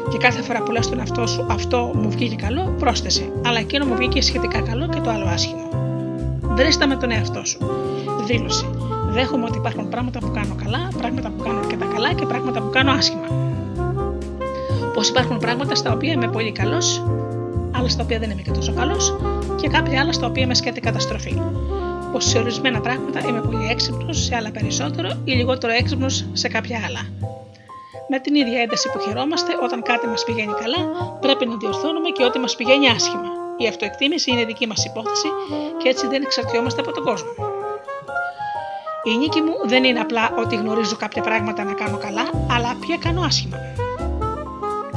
[0.10, 3.32] Και κάθε φορά που λες τον εαυτό σου αυτό μου βγήκε καλό, πρόσθεσε.
[3.46, 5.63] Αλλά εκείνο μου βγήκε σχετικά καλό και το άλλο άσχημο.
[6.56, 7.58] Βρέστα με τον εαυτό σου.
[8.26, 8.70] Δήλωσε.
[9.10, 12.70] Δέχομαι ότι υπάρχουν πράγματα που κάνω καλά, πράγματα που κάνω αρκετά καλά και πράγματα που
[12.70, 13.28] κάνω άσχημα.
[14.94, 17.04] Πω υπάρχουν πράγματα στα οποία είμαι πολύ καλός,
[17.72, 19.16] άλλα στα οποία δεν είμαι και τόσο καλός
[19.62, 21.42] και κάποια άλλα στα οποία με σκέτη καταστροφή.
[22.12, 26.80] Πω σε ορισμένα πράγματα είμαι πολύ έξυπνος, σε άλλα περισσότερο ή λιγότερο έξυπνος σε κάποια
[26.88, 27.00] άλλα.
[28.10, 32.24] Με την ίδια ένταση που χαιρόμαστε όταν κάτι μας πηγαίνει καλά, πρέπει να διορθώνουμε και
[32.24, 33.43] ό,τι μας πηγαίνει άσχημα.
[33.64, 35.28] Η αυτοεκτίμηση είναι δική μας υπόθεση
[35.78, 37.30] και έτσι δεν εξαρτιόμαστε από τον κόσμο.
[39.04, 42.98] Η νίκη μου δεν είναι απλά ότι γνωρίζω κάποια πράγματα να κάνω καλά, αλλά ποια
[42.98, 43.58] κάνω άσχημα.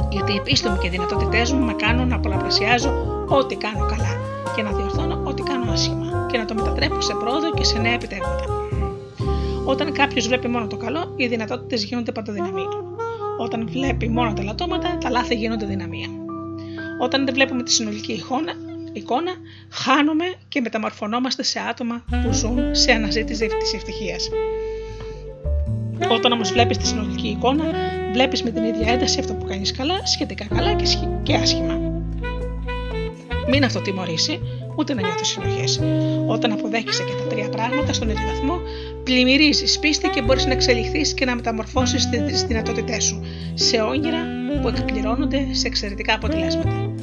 [0.09, 2.89] Γιατί η πίστη μου και οι δυνατότητές μου με κάνουν να πολλαπλασιάζω
[3.27, 4.13] ό,τι κάνω καλά
[4.55, 7.93] και να διορθώνω ό,τι κάνω άσχημα και να το μετατρέπω σε πρόοδο και σε νέα
[7.93, 8.43] επιτεύγματα.
[9.65, 12.69] Όταν κάποιος βλέπει μόνο το καλό, οι δυνατότητες γίνονται παντοδυναμία.
[13.37, 16.26] Όταν βλέπει μόνο τα λατώματα, τα λάθη γίνονται δυναμία.
[16.99, 18.53] Όταν δεν βλέπουμε τη συνολική εικόνα,
[18.93, 19.31] εικόνα,
[19.69, 24.29] χάνουμε και μεταμορφωνόμαστε σε άτομα που ζουν σε αναζήτηση της ευτυχίας.
[26.11, 27.63] Όταν όμως βλέπεις τη συνολική εικόνα,
[28.13, 30.75] βλέπεις με την ίδια ένταση αυτό που κάνεις καλά, σχετικά καλά
[31.23, 31.79] και άσχημα.
[33.49, 34.39] Μην αυτοτιμωρήσει,
[34.77, 35.81] ούτε να νιώθεις συνοχές.
[36.27, 38.59] Όταν αποδέχεσαι και τα τρία πράγματα στον ίδιο βαθμό,
[39.03, 43.21] πλημμυρίζεις πίστη και μπορείς να εξελιχθείς και να μεταμορφώσεις τις δυνατότητές σου
[43.53, 44.17] σε όνειρα
[44.61, 46.93] που εκπληρώνονται σε εξαιρετικά αποτελέσματα.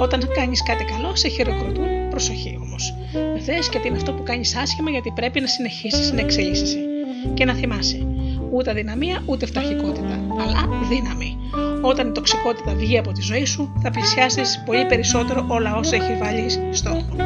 [0.00, 2.94] Όταν κάνεις κάτι καλό, σε χειροκροτούν, προσοχή όμως.
[3.44, 6.78] Δες και είναι αυτό που κάνεις άσχημα γιατί πρέπει να συνεχίσεις να εξελίσσεσαι.
[7.34, 8.06] Και να θυμάσαι,
[8.52, 11.36] ούτε αδυναμία ούτε φτωχικότητα, αλλά δύναμη.
[11.82, 16.18] Όταν η τοξικότητα βγει από τη ζωή σου, θα πλησιάσεις πολύ περισσότερο όλα όσα έχεις
[16.18, 17.16] βάλει στόχο.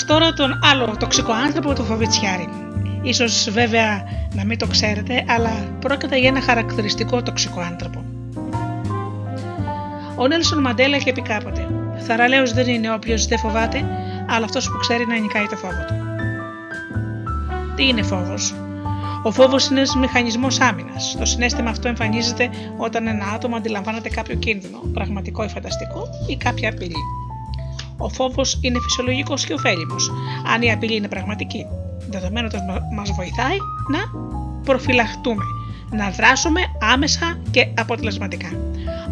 [0.00, 2.48] Όμως τώρα τον άλλο τοξικό άνθρωπο του Φοβιτσιάρη.
[3.02, 4.04] Ίσως βέβαια
[4.34, 5.50] να μην το ξέρετε, αλλά
[5.80, 8.04] πρόκειται για ένα χαρακτηριστικό τοξικό άνθρωπο.
[10.16, 11.66] Ο Νέλσον Μαντέλα είχε πει κάποτε:
[11.96, 13.84] Θαραλέος δεν είναι όποιος δεν φοβάται,
[14.28, 15.94] αλλά αυτός που ξέρει να νικάει το φόβο του.
[17.76, 18.54] Τι είναι φόβος,
[19.22, 21.16] Ο φόβος είναι ένας μηχανισμός άμυνας.
[21.18, 26.68] Το συνέστημα αυτό εμφανίζεται όταν ένα άτομο αντιλαμβάνεται κάποιο κίνδυνο, πραγματικό ή φανταστικό, ή κάποια
[26.68, 27.17] απειλή.
[27.98, 29.96] Ο φόβος είναι φυσιολογικός και ωφέλιμο,
[30.54, 31.66] αν η απειλή είναι πραγματική.
[32.10, 32.62] Δεδομένου ότι
[32.94, 33.56] μας βοηθάει
[33.90, 33.98] να
[34.64, 35.44] προφυλαχτούμε,
[35.90, 36.60] να δράσουμε
[36.92, 38.48] άμεσα και αποτελεσματικά.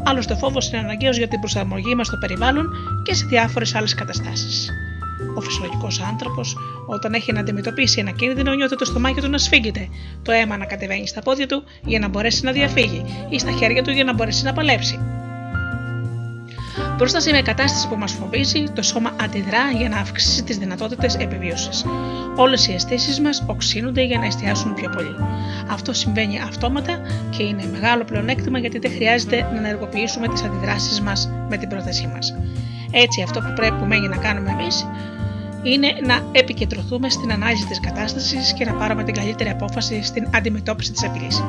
[0.04, 2.66] Άλλωστε, ο φόβος είναι αναγκαίος για την προσαρμογή μας στο περιβάλλον
[3.02, 4.70] και σε διάφορες άλλες καταστάσεις.
[5.36, 6.56] Ο φυσιολογικός άνθρωπος,
[6.86, 9.88] όταν έχει να αντιμετωπίσει ένα κίνδυνο, νιώθει το στομάχι του να σφίγγεται,
[10.22, 13.82] το αίμα να κατεβαίνει στα πόδια του για να μπορέσει να διαφύγει ή στα χέρια
[13.82, 14.98] του για να μπορέσει να παλέψει.
[16.96, 21.14] Μπροστά σε μια κατάσταση που μα φοβίζει, το σώμα αντιδρά για να αυξήσει τις δυνατότητες
[21.14, 21.84] επιβίωσης.
[22.36, 25.14] Όλες οι αισθήσεις μας οξύνονται για να εστιάσουν πιο πολύ.
[25.70, 27.00] Αυτό συμβαίνει αυτόματα
[27.30, 32.10] και είναι μεγάλο πλεονέκτημα γιατί δεν χρειάζεται να ενεργοποιήσουμε τις αντιδράσεις μας με την πρόθεσή
[32.14, 32.34] μας.
[32.90, 34.86] Έτσι, αυτό που πρέπει που μένει να κάνουμε εμείς
[35.62, 40.92] είναι να επικεντρωθούμε στην ανάλυση της κατάστασης και να πάρουμε την καλύτερη απόφαση στην αντιμετώπιση
[40.92, 41.42] της απειλής.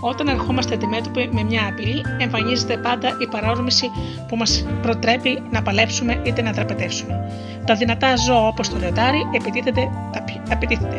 [0.00, 3.90] Όταν ερχόμαστε αντιμέτωποι με μια απειλή, εμφανίζεται πάντα η παρόρμηση
[4.28, 7.32] που μας προτρέπει να παλέψουμε είτε να τραπετεύσουμε.
[7.66, 10.24] Τα δυνατά ζώα όπως το λιοντάρι επιτίθεται, τα,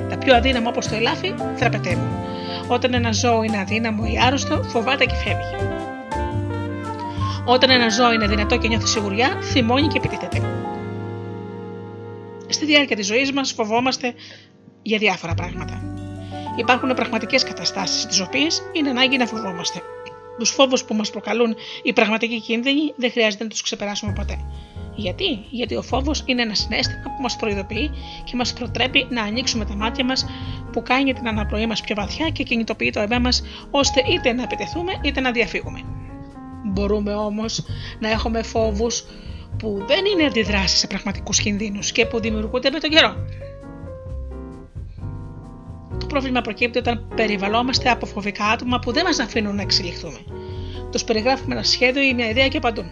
[0.10, 2.10] τα πιο αδύναμα όπως το ελάφι τραπετεύουν.
[2.68, 5.78] Όταν ένα ζώο είναι αδύναμο ή άρρωστο, φοβάται και φεύγει.
[7.46, 10.42] Όταν ένα ζώο είναι δυνατό και νιώθει σιγουριά, θυμώνει και επιτίθεται.
[12.48, 14.14] Στη διάρκεια της ζωής μας φοβόμαστε
[14.82, 15.99] για διάφορα πράγματα.
[16.60, 19.82] Υπάρχουν πραγματικές καταστάσεις, τις οποίες είναι ανάγκη να φοβόμαστε.
[20.38, 24.38] Τους φόβους που μας προκαλούν οι πραγματικοί κίνδυνοι δεν χρειάζεται να τους ξεπεράσουμε ποτέ.
[24.96, 27.92] Γιατί; Γιατί ο φόβος είναι ένα συνέστημα που μας προειδοποιεί
[28.24, 30.26] και μας προτρέπει να ανοίξουμε τα μάτια μας,
[30.72, 34.44] που κάνει την αναπνοή μας πιο βαθιά και κινητοποιεί το αίμα μας, ώστε είτε να
[34.44, 35.80] επιτεθούμε είτε να διαφύγουμε.
[36.66, 37.66] Μπορούμε όμως
[38.00, 39.04] να έχουμε φόβους
[39.60, 43.16] που δεν είναι αντιδράσεις σε πραγματικούς κινδύνους και που δημιουργούνται με τον καιρό.
[46.10, 50.20] Το πρόβλημα προκύπτει όταν περιβαλλόμαστε από φοβικά άτομα που δεν μας αφήνουν να εξελιχθούμε.
[50.92, 52.86] Τους περιγράφουμε ένα σχέδιο ή μια ιδέα και απαντούν.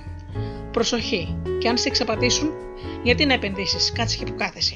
[0.71, 2.49] Προσοχή, και αν σε εξαπατήσουν,
[3.03, 4.75] γιατί να επενδύσεις, κάτσε και που κάθεσαι.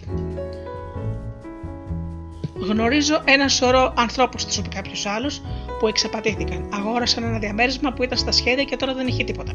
[2.55, 5.41] Γνωρίζω ένα σωρό ανθρώπους, του είπε κάποιος άλλος,
[5.79, 6.69] που εξαπατήθηκαν.
[6.73, 9.53] Αγόρασαν ένα διαμέρισμα που ήταν στα σχέδια και τώρα δεν έχει τίποτα.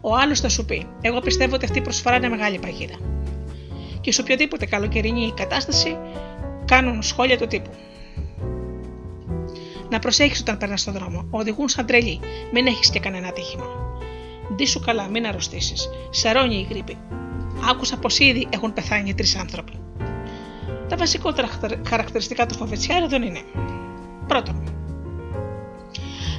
[0.00, 2.94] Ο άλλος θα σου πει: Εγώ πιστεύω ότι αυτή η προσφορά είναι μεγάλη παγίδα.
[4.00, 5.96] Και σε οποιοδήποτε καλοκαιρινή κατάσταση
[6.68, 7.70] κάνουν σχόλια του τύπου.
[9.90, 11.26] Να προσέχεις όταν περνάς στον δρόμο.
[11.30, 12.20] Οδηγούν σαν τρελή.
[12.52, 13.66] Μην έχεις και κανένα τύχημα.
[14.54, 15.88] Ντί σου καλά, μην αρρωστήσεις.
[16.10, 16.96] Σαρώνει η γρήπη.
[17.70, 19.72] Άκουσα πως ήδη έχουν πεθάνει τρεις άνθρωποι.
[20.88, 21.48] Τα βασικότερα
[21.88, 23.40] χαρακτηριστικά του φοβετσιάρου δεν είναι.
[24.26, 24.62] Πρώτον,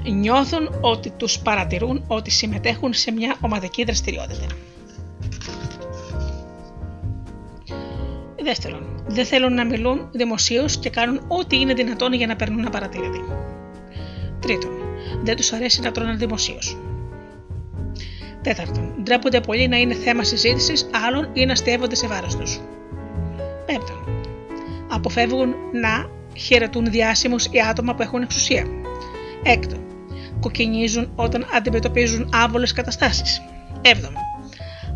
[0.03, 4.45] νιώθουν ότι τους παρατηρούν ότι συμμετέχουν σε μια ομαδική δραστηριότητα.
[8.43, 13.21] Δεύτερον, δεν θέλουν να μιλούν δημοσίως και κάνουν ό,τι είναι δυνατόν για να περνούν απαρατήρητοι.
[14.39, 14.71] Τρίτον,
[15.23, 16.77] δεν τους αρέσει να τρώνε δημοσίως.
[18.41, 22.59] Τέταρτον, ντρέπονται πολύ να είναι θέμα συζήτησης άλλων ή να στεύονται σε βάρος τους.
[23.65, 24.23] Πέμπτον,
[24.89, 28.65] αποφεύγουν να χαιρετούν διάσημους ή άτομα που έχουν εξουσία.
[29.43, 29.83] Έκτον,
[30.39, 33.41] κοκκινίζουν όταν αντιμετωπίζουν άβολες καταστάσεις.
[33.81, 34.21] Έβδομον,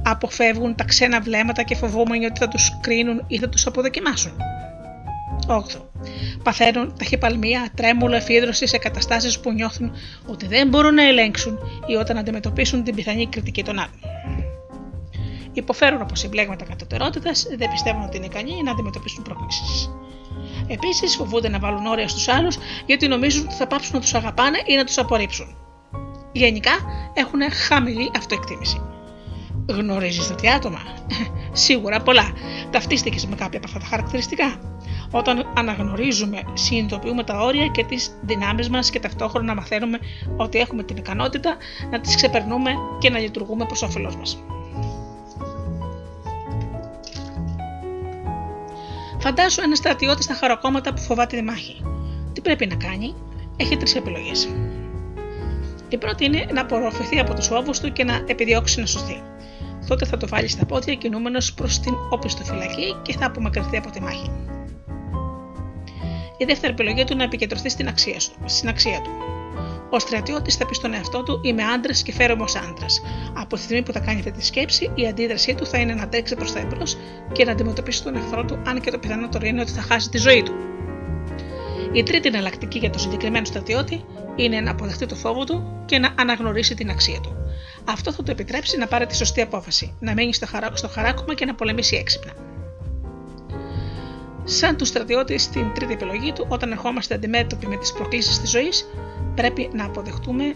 [0.04, 4.32] αποφεύγουν τα ξένα βλέμματα και φοβόμενοι ότι θα τους κρίνουν ή θα τους αποδοκιμάσουν.
[5.48, 5.82] 8.
[6.44, 9.92] Παθαίνουν ταχυπαλμία, τρέμουλα, εφίδρωση σε καταστάσεις που νιώθουν
[10.26, 14.00] ότι δεν μπορούν να ελέγξουν ή όταν αντιμετωπίσουν την πιθανή κριτική των άλλων.
[15.54, 19.90] Υποφέρουν από συμπλέγματα κατωτερότητας, δεν πιστεύουν ότι είναι ικανοί να αντιμετωπίσουν προκλήσεις.
[20.68, 24.58] Επίσης, φοβούνται να βάλουν όρια στους άλλους γιατί νομίζουν ότι θα πάψουν να τους αγαπάνε
[24.66, 25.56] ή να τους απορρίψουν.
[26.32, 26.72] Γενικά
[27.14, 28.82] έχουν χαμηλή αυτοεκτίμηση.
[29.69, 30.80] Γνωρίζεις τέτοια άτομα.
[31.52, 32.31] Σίγουρα πολλά.
[32.72, 34.56] Ταυτίστηκες με κάποια από αυτά τα χαρακτηριστικά.
[35.11, 39.99] Όταν αναγνωρίζουμε, συνειδητοποιούμε τα όρια και τις δυνάμεις μας και ταυτόχρονα μαθαίνουμε
[40.38, 41.57] ότι έχουμε την ικανότητα
[41.91, 44.44] να τις ξεπερνούμε και να λειτουργούμε προς όφελός μας.
[49.19, 51.84] Φαντάσου ένα στρατιώτης στα χαροκόμματα που φοβάται τη μάχη.
[52.34, 53.15] Τι πρέπει να κάνει,
[53.57, 54.49] έχει τρεις επιλογές.
[55.90, 59.22] Η πρώτη είναι να απορροφηθεί από τους φόβους του και να επιδιώξει να σωθεί.
[59.88, 63.92] Τότε θα το βάλεις στα πόδια κινούμενος προς την όπιστο φυλακή και θα απομακρυνθεί από
[63.92, 64.32] τη μάχη.
[66.38, 69.10] Η δεύτερη επιλογή του είναι να επικεντρωθεί στην αξία, στην αξία του.
[69.90, 73.02] Ο στρατιώτης θα πει στον εαυτό του: Είμαι άντρας και φέρομαι ως άντρας.
[73.34, 76.10] Από τη στιγμή που θα κάνει αυτή τη σκέψη, η αντίδρασή του θα είναι να
[76.10, 76.98] τρέξει προς τα εμπρός
[77.32, 80.18] και να αντιμετωπίσει τον εχθρό του, αν και το πιθανότερο είναι ότι θα χάσει τη
[80.18, 80.54] ζωή του.
[81.92, 84.06] Η τρίτη εναλλακτική για τον συγκεκριμένο στρατιώτη
[84.36, 87.43] είναι να αποδεχτεί το φόβο του και να αναγνωρίσει την αξία του.
[87.86, 91.34] Αυτό θα του επιτρέψει να πάρει τη σωστή απόφαση, να μείνει στο, χαρά, στο χαράκωμα
[91.34, 92.32] και να πολεμήσει έξυπνα.
[94.44, 98.86] Σαν τους στρατιώτη στην τρίτη επιλογή του, όταν ερχόμαστε αντιμέτωποι με τις προκλήσεις της ζωής,
[99.36, 100.56] πρέπει να αποδεχτούμε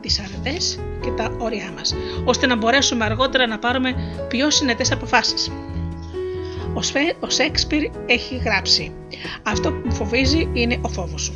[0.00, 1.94] τις αρετές και τα όρια μας,
[2.24, 3.94] ώστε να μπορέσουμε αργότερα να πάρουμε
[4.28, 5.50] πιο συνετές αποφάσεις.
[7.20, 8.92] Ο Σέξπιρ έχει γράψει
[9.42, 11.34] «Αυτό που μου φοβίζει είναι ο φόβος σου».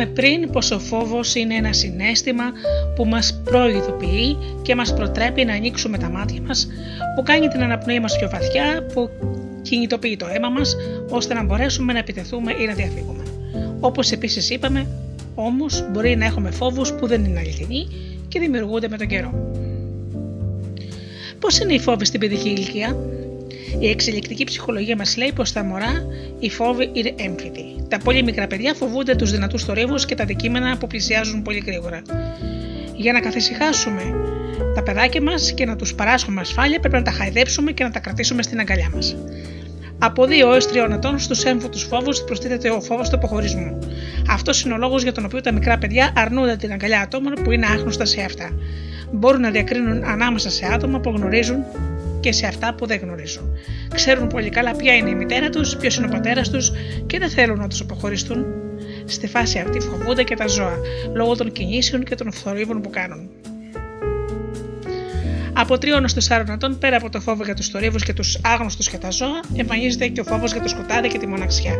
[0.00, 2.44] Αναφέραμε πριν πως ο φόβος είναι ένα συνέστημα
[2.94, 6.68] που μας προειδοποιεί και μας προτρέπει να ανοίξουμε τα μάτια μας,
[7.16, 9.10] που κάνει την αναπνοή μας πιο βαθιά, που
[9.62, 10.76] κινητοποιεί το αίμα μας,
[11.10, 13.22] ώστε να μπορέσουμε να επιτεθούμε ή να διαφύγουμε.
[13.80, 14.86] Όπως επίσης είπαμε,
[15.34, 17.88] όμως μπορεί να έχουμε φόβους που δεν είναι αληθινοί
[18.28, 19.52] και δημιουργούνται με τον καιρό.
[21.40, 22.96] Πώς είναι οι φόβοι στην παιδική ηλικία;
[23.78, 26.06] Η εξελικτική ψυχολογία μας λέει πως στα μωρά
[26.38, 27.77] οι φόβοι είναι έμφυτοι.
[27.88, 32.02] Τα πολύ μικρά παιδιά φοβούνται τους δυνατούς θορύβους και τα αντικείμενα που πλησιάζουν πολύ γρήγορα.
[32.96, 34.02] Για να καθησυχάσουμε
[34.74, 38.00] τα παιδάκια μας και να τους παράσχουμε ασφάλεια, πρέπει να τα χαϊδέψουμε και να τα
[38.00, 39.16] κρατήσουμε στην αγκαλιά μας.
[39.98, 43.78] Από 2 έως 3 ετών στους έμφυτου φόβους προστίθεται ο φόβος του αποχωρισμού.
[44.30, 47.50] Αυτός είναι ο λόγος για τον οποίο τα μικρά παιδιά αρνούνται την αγκαλιά ατόμων που
[47.50, 48.50] είναι άγνωστα σε αυτά.
[49.12, 51.64] Μπορούν να διακρίνουν ανάμεσα σε άτομα που γνωρίζουν
[52.20, 53.56] και σε αυτά που δεν γνωρίζουν.
[53.94, 56.72] Ξέρουν πολύ καλά ποια είναι η μητέρα τους, ποιος είναι ο πατέρας τους
[57.06, 58.46] και δεν θέλουν να τους αποχωριστούν.
[59.04, 60.76] Στη φάση αυτή φοβούνται και τα ζώα,
[61.14, 63.30] λόγω των κινήσεων και των θορύβων που κάνουν.
[65.60, 68.88] Από 3 έω 4 ετών, πέρα από το φόβο για τους θορύβους και τους άγνωστους
[68.88, 71.72] και τα ζώα, εμφανίζεται και ο φόβος για το σκοτάδι και τη μοναξιά.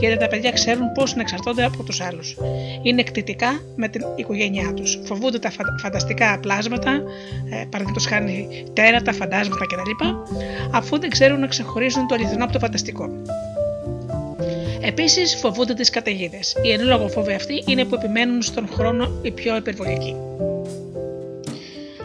[0.00, 2.36] Γιατί τα παιδιά ξέρουν πώς να εξαρτώνται από τους άλλους.
[2.82, 4.98] Είναι εκτιτικά με την οικογένειά τους.
[5.04, 5.52] Φοβούνται τα
[5.82, 10.06] φανταστικά πλάσματα, ε, παραδείγματος χάνει τέρατα, φαντάσματα κτλ.,
[10.70, 13.08] αφού δεν ξέρουν να ξεχωρίζουν το αληθινό από το φανταστικό.
[14.80, 16.56] Επίσης, φοβούνται τις καταιγίδες.
[16.62, 20.14] Οι εν λόγω φόβοι αυτοί είναι που επιμένουν στον χρόνο οι πιο υπερβολικοί.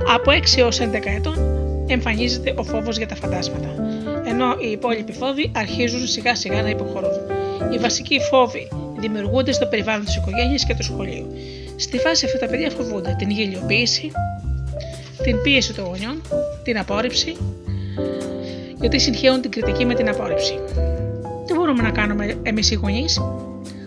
[0.03, 1.38] Από 6 έως 11 ετών
[1.88, 3.76] εμφανίζεται ο φόβος για τα φαντάσματα,
[4.26, 7.11] ενώ οι υπόλοιποι φόβοι αρχίζουν σιγά σιγά να υποχωρούν.
[7.73, 8.67] Οι βασικοί φόβοι
[8.97, 11.27] δημιουργούνται στο περιβάλλον της οικογένειας και του σχολείου.
[11.76, 14.11] Στη φάση αυτή τα παιδιά φοβούνται την γελιοποίηση,
[15.23, 16.22] την πίεση των γονιών,
[16.63, 17.35] την απόρριψη,
[18.80, 20.59] γιατί συγχαίουν την κριτική με την απόρριψη.
[21.45, 23.22] Τι μπορούμε να κάνουμε εμείς οι γονείς,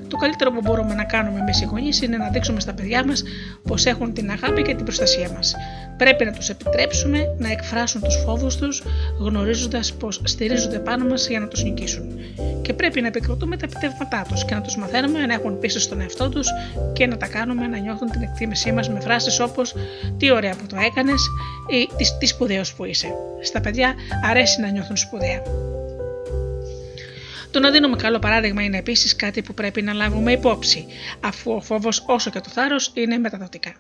[0.09, 3.23] το καλύτερο που μπορούμε να κάνουμε εμείς οι γονείς είναι να δείξουμε στα παιδιά μας
[3.63, 5.55] πως έχουν την αγάπη και την προστασία μας.
[5.99, 8.83] Πρέπει να τους επιτρέψουμε να εκφράσουν τους φόβους τους,
[9.19, 12.19] γνωρίζοντας πως στηρίζονται πάνω μας για να τους νικήσουν.
[12.63, 16.01] Και πρέπει να επικροτούμε τα επιτεύγματά τους και να τους μαθαίνουμε να έχουν πίστη στον
[16.01, 16.49] εαυτό τους
[16.93, 19.75] και να τα κάνουμε να νιώθουν την εκτίμησή μας με φράσεις όπως
[20.19, 21.23] Τι ωραία που το έκανες
[21.71, 23.09] ή Τι σπουδαίος που είσαι.
[23.43, 23.95] Στα παιδιά
[24.25, 25.43] αρέσει να νιώθουν σπουδαία.
[27.51, 30.87] Το να δίνουμε καλό παράδειγμα είναι επίσης κάτι που πρέπει να λάβουμε υπόψη,
[31.21, 33.73] αφού ο φόβος όσο και το θάρρος είναι μεταδοτικά.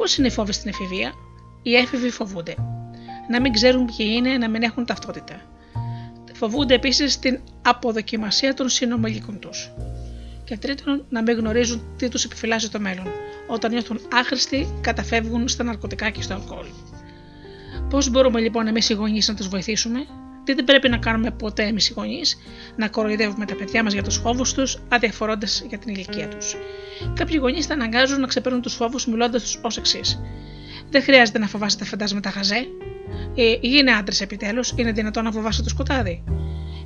[0.00, 1.12] Πώς είναι οι φόβοι στην εφηβεία,
[1.62, 2.54] οι έφηβοι φοβούνται.
[3.28, 5.40] Να μην ξέρουν ποιοι είναι, να μην έχουν ταυτότητα.
[6.32, 9.72] Φοβούνται επίσης την αποδοκιμασία των συνομιλικών τους.
[10.44, 13.06] Και τρίτον, να μην γνωρίζουν τι τους επιφυλάσσει το μέλλον.
[13.46, 16.66] Όταν νιώθουν άχρηστοι, καταφεύγουν στα ναρκωτικά και στο αλκοόλ.
[17.90, 20.06] Πώς μπορούμε λοιπόν εμείς οι γονείς να τους βοηθήσουμε,
[20.50, 22.38] τι δεν πρέπει να κάνουμε ποτέ εμείς οι γονείς,
[22.76, 26.56] να κοροϊδεύουμε τα παιδιά μας για τους φόβους τους, αδιαφορώντας για την ηλικία τους.
[27.14, 30.20] Κάποιοι γονείς θα αναγκάζουν να ξεπερνούν τους φόβους μιλώντας τους ως εξής.
[30.90, 32.66] Δεν χρειάζεται να φοβάσαι τα φαντάσματα γαζέ.
[33.34, 36.24] Ε, γίνε άντρες επιτέλους, είναι δυνατόν να φοβάσαι το σκοτάδι.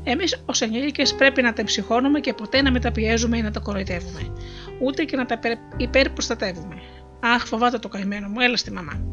[0.05, 4.33] Εμείς ως ενήλικες πρέπει να τα εμψυχώνουμε και ποτέ να μεταπιέζουμε ή να τα κοροϊδεύουμε.
[4.81, 5.39] Ούτε και να τα
[5.77, 6.75] υπερπροστατεύουμε.
[7.21, 9.05] Αχ, φοβάται το καημένο μου, έλα στη μαμά.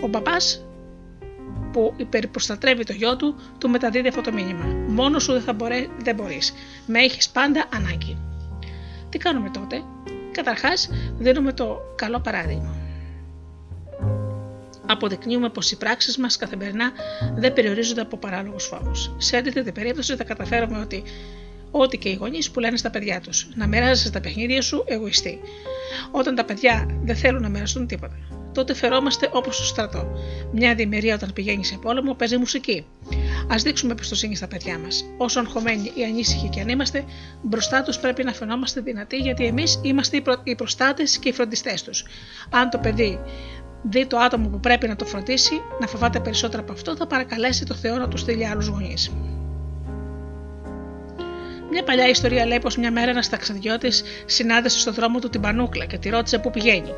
[0.00, 0.66] Ο παπάς
[1.74, 4.64] που υπερπροστατεύει το γιο του, του μεταδίδει αυτό το μήνυμα.
[4.88, 6.54] Μόνος σου δεν θα μπορεί, δεν μπορείς.
[6.86, 8.18] Με έχεις πάντα ανάγκη.
[9.08, 9.82] Τι κάνουμε τότε,
[10.34, 10.88] Καταρχάς,
[11.18, 12.76] δίνουμε το καλό παράδειγμα.
[14.86, 16.92] Αποδεικνύουμε πως οι πράξεις μας καθημερινά
[17.36, 19.10] δεν περιορίζονται από παράλογους φόβους.
[19.18, 21.02] Σε αντίθετη περίπτωση, θα καταφέρουμε ότι
[21.76, 25.38] ό,τι και οι γονείς που λένε στα παιδιά τους, να μοιράζεσαι τα παιχνίδια σου εγωιστή.
[26.10, 28.16] Όταν τα παιδιά δεν θέλουν να μοιραστούν τίποτα
[28.54, 30.06] τότε φερόμαστε όπως στο στρατό.
[30.52, 32.86] Μια διμερία όταν πηγαίνεις σε πόλεμο παίζει μουσική.
[33.52, 35.04] Α δείξουμε εμπιστοσύνη στα παιδιά μας.
[35.16, 37.04] Όσο αγχωμένοι ή ανήσυχοι και αν είμαστε,
[37.42, 42.04] μπροστά τους πρέπει να φαινόμαστε δυνατοί γιατί εμείς είμαστε οι προστάτες και οι φροντιστές τους.
[42.50, 43.18] Αν το παιδί
[43.82, 47.64] δει το άτομο που πρέπει να το φροντίσει, να φοβάται περισσότερο από αυτό, θα παρακαλέσει
[47.64, 49.10] το Θεό να του στείλει άλλους γονείς.
[51.74, 55.84] Μια παλιά ιστορία λέει πως μια μέρα ένας ταξιδιώτης συνάντησε στον δρόμο του την Πανούκλα
[55.84, 56.92] και τη ρώτησε πού πηγαίνει.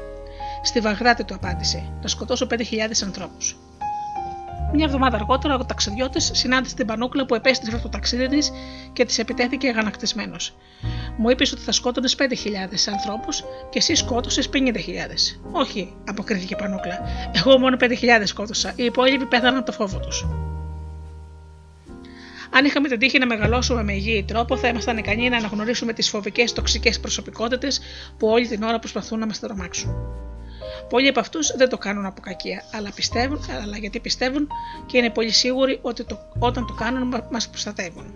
[0.62, 2.57] Στη Βαγδάτη του απάντησε: Να σκοτώσω 5.000
[3.05, 3.57] ανθρώπους.
[4.73, 8.53] Μια εβδομάδα αργότερα, ο ταξιδιώτης συνάντησε την Πανούκλα που επέστρεφε από το ταξίδι της
[8.93, 10.57] και της επιτέθηκε αγανακτισμένος.
[11.16, 12.24] Μου είπες ότι θα σκότωνες 5.000
[12.93, 14.59] ανθρώπους και εσύ σκότωσες 50.000.
[15.53, 17.01] Όχι, αποκρίθηκε η Πανούκλα.
[17.32, 17.86] Εγώ μόνο 5.000
[18.24, 18.73] σκότωσα.
[18.77, 20.27] Οι υπόλοιποι πέθαναν από το φόβο τους.
[22.51, 26.09] Αν είχαμε την τύχη να μεγαλώσουμε με υγιή τρόπο, θα ήμασταν ικανοί να αναγνωρίσουμε τις
[26.09, 27.81] φοβικές τοξικές προσωπικότητες
[28.18, 29.94] που όλη την ώρα προσπαθούν να μας τρομάξουν.
[30.89, 34.48] Πολλοί από αυτούς δεν το κάνουν από κακία, αλλά πιστεύουν, αλλά γιατί πιστεύουν
[34.86, 38.14] και είναι πολύ σίγουροι ότι το, όταν το κάνουν μα προστατεύουν.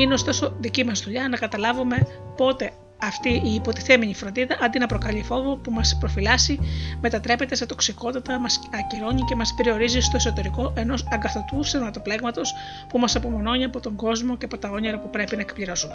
[0.00, 2.06] Είναι ωστόσο δική μας δουλειά να καταλάβουμε
[2.36, 2.72] πότε
[3.06, 6.58] αυτή η υποτιθέμενη φροντίδα, αντί να προκαλεί φόβο που μας προφυλάσσει,
[7.00, 12.42] μετατρέπεται σε τοξικότητα, μας ακυρώνει και μας περιορίζει στο εσωτερικό ενός αγκαθωτού στερματοπλέγματο
[12.88, 15.94] που μας απομονώνει από τον κόσμο και από τα όνειρα που πρέπει να εκπληρώσουμε.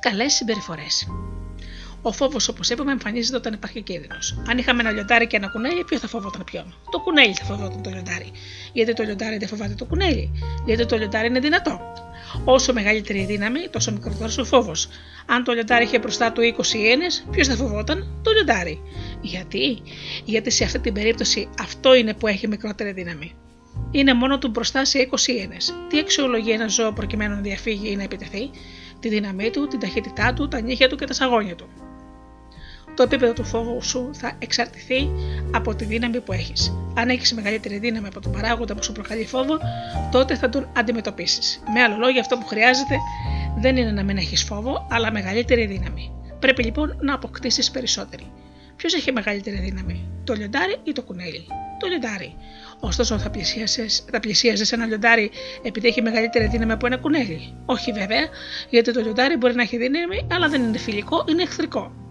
[0.00, 1.06] Καλές συμπεριφορές.
[2.02, 4.42] Ο φόβος, όπως είπαμε, εμφανίζεται όταν υπάρχει κίνδυνος.
[4.48, 7.82] Αν είχαμε ένα λιοντάρι και ένα κουνέλι, ποιο θα φοβόταν ποιον; Το κουνέλι θα φοβόταν
[7.82, 8.30] το λιοντάρι.
[8.72, 10.30] Γιατί το λιοντάρι δεν φοβάται το κουνέλι;
[10.66, 11.80] Γιατί το λιοντάρι είναι δυνατό;
[12.44, 14.88] Όσο μεγαλύτερη η δύναμη, τόσο μικρότερος ο φόβος.
[15.26, 18.80] Αν το λιοντάρι είχε μπροστά του 20 ιένε, ποιος θα φοβόταν, το λιοντάρι.
[19.20, 19.82] Γιατί;
[20.24, 23.34] Γιατί σε αυτή την περίπτωση αυτό είναι που έχει μικρότερη δύναμη.
[23.90, 25.56] Είναι μόνο του μπροστά σε 20 ιένε.
[25.88, 28.50] Τι αξιολογεί ένα ζώο προκειμένου να διαφύγει ή να επιτεθεί,
[29.00, 31.66] τη δύναμή του, την ταχύτητά του, τα νύχια του και τα σαγόνια του.
[32.96, 35.10] Το επίπεδο του φόβου σου θα εξαρτηθεί
[35.50, 36.72] από τη δύναμη που έχεις.
[36.94, 39.58] Αν έχεις μεγαλύτερη δύναμη από τον παράγοντα που σου προκαλεί φόβο,
[40.10, 41.62] τότε θα τον αντιμετωπίσεις.
[41.74, 42.96] Με άλλο λόγια, αυτό που χρειάζεται
[43.58, 46.12] δεν είναι να μην έχεις φόβο, αλλά μεγαλύτερη δύναμη.
[46.38, 48.32] Πρέπει λοιπόν να αποκτήσεις περισσότερη.
[48.76, 51.46] Ποιος έχει μεγαλύτερη δύναμη, το λιοντάρι ή το κουνέλι;
[51.78, 52.36] Το λιοντάρι.
[52.80, 53.18] Ωστόσο,
[54.10, 55.30] θα πλησίαζες ένα λιοντάρι
[55.62, 58.28] επειδή έχει μεγαλύτερη δύναμη από ένα κουνέλι; Όχι βέβαια,
[58.70, 62.01] γιατί το λιοντάρι μπορεί να έχει δύναμη, αλλά δεν είναι φιλικό, είναι εχθρικό.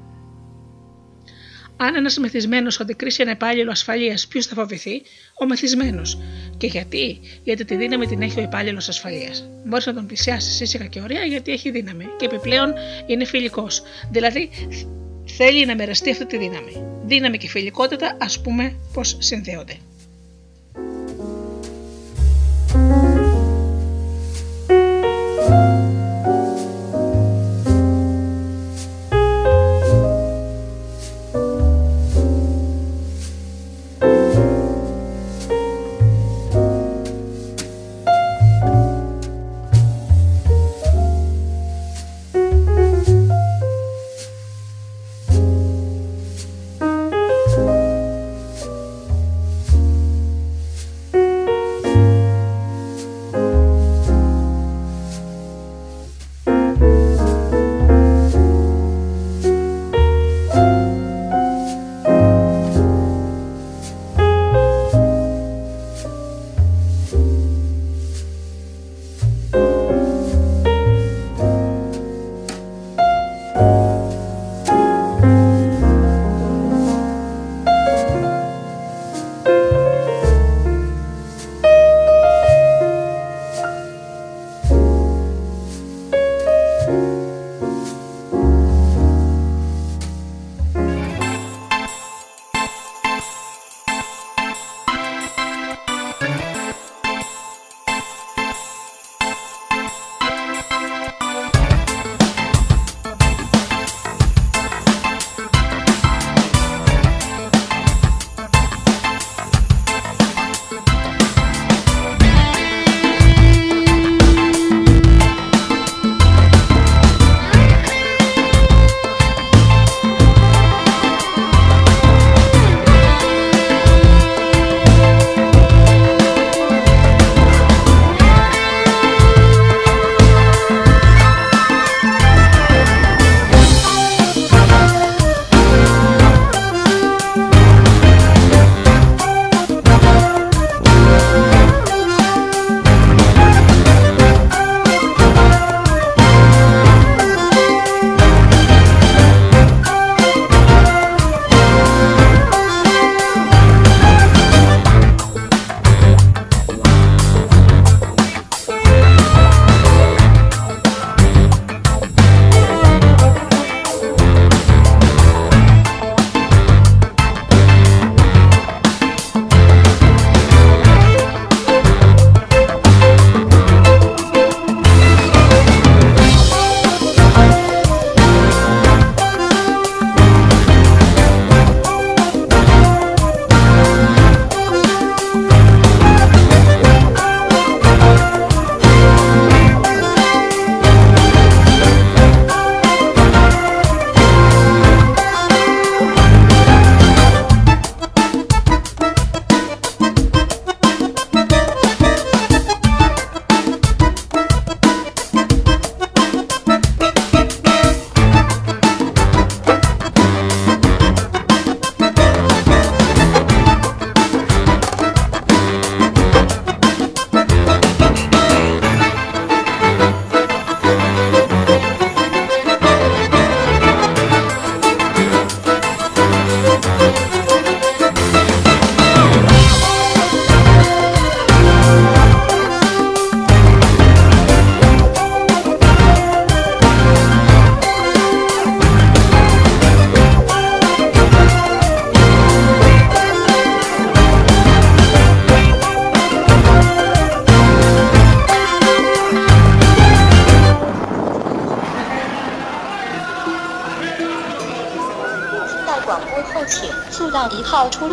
[1.84, 5.02] Αν ένας μεθυσμένος αντικρίσει ένα υπάλληλο ασφαλείας, ποιος θα φοβηθεί,
[5.42, 6.20] ο μεθυσμένος.
[6.58, 9.50] Και γιατί, γιατί τη δύναμη την έχει ο υπάλληλος ασφαλείας.
[9.66, 12.74] Μπορείς να τον πλησιάσεις ήσυχα και ωραία γιατί έχει δύναμη και επιπλέον
[13.06, 13.82] είναι φιλικός.
[14.12, 14.50] Δηλαδή
[15.38, 16.84] θέλει να μοιραστεί αυτή τη δύναμη.
[17.06, 19.78] Δύναμη και φιλικότητα, ας πούμε, πώς συνδέονται.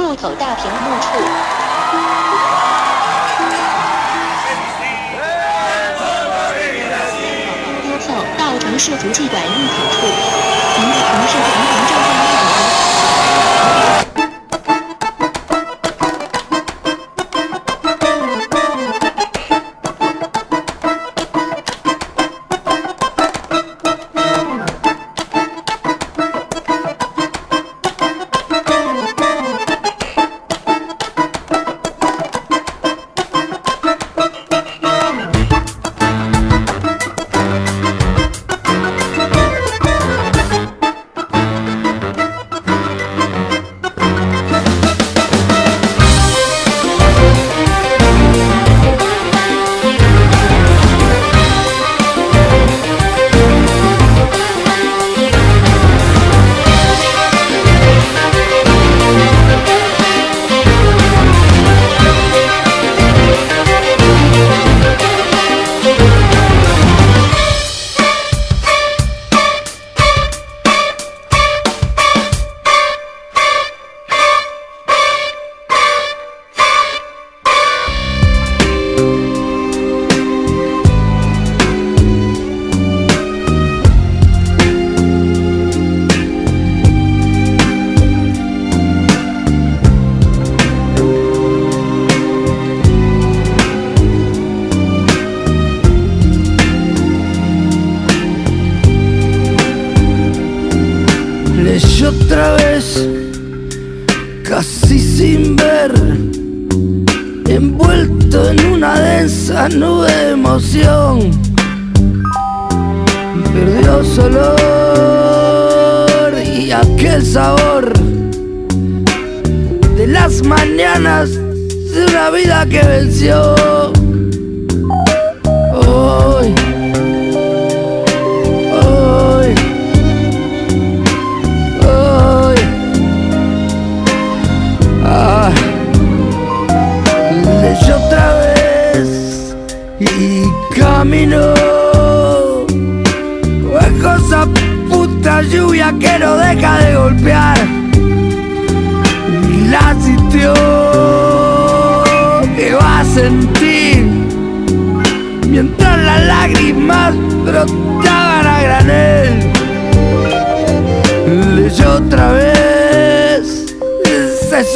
[0.09, 0.48] 入口袋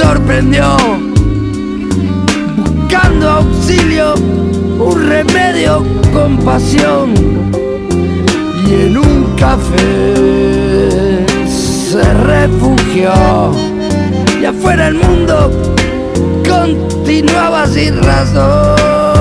[0.03, 0.77] sorprendió,
[2.57, 4.15] buscando auxilio,
[4.79, 7.15] un remedio con pasión,
[8.67, 13.13] y en un café se refugió,
[14.41, 15.51] y afuera el mundo
[16.49, 19.12] continuaba sin razón.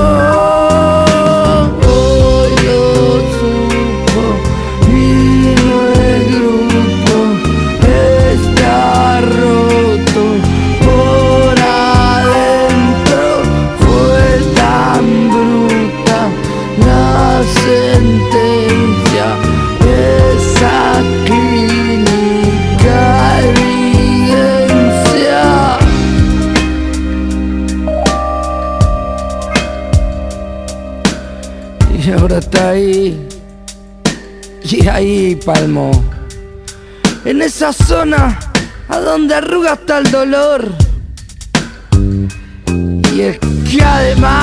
[35.44, 35.90] Palmo.
[37.24, 38.38] En esa zona
[38.88, 40.68] a donde arruga hasta el dolor.
[43.14, 44.38] Y es que además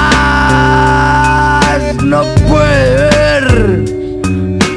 [2.04, 3.84] no puede ver.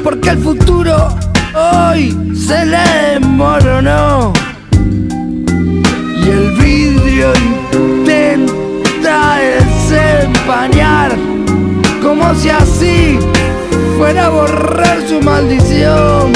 [0.03, 1.09] Porque el futuro
[1.55, 2.77] hoy se le
[3.13, 4.33] desmoronó.
[4.71, 7.33] Y el vidrio
[7.73, 11.11] intenta desempañar
[12.01, 13.19] como si así
[13.97, 16.31] fuera a borrar su maldición.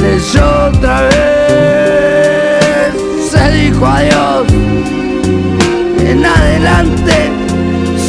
[0.00, 2.94] Leyó otra vez,
[3.30, 4.46] se dijo adiós.
[5.98, 7.30] En adelante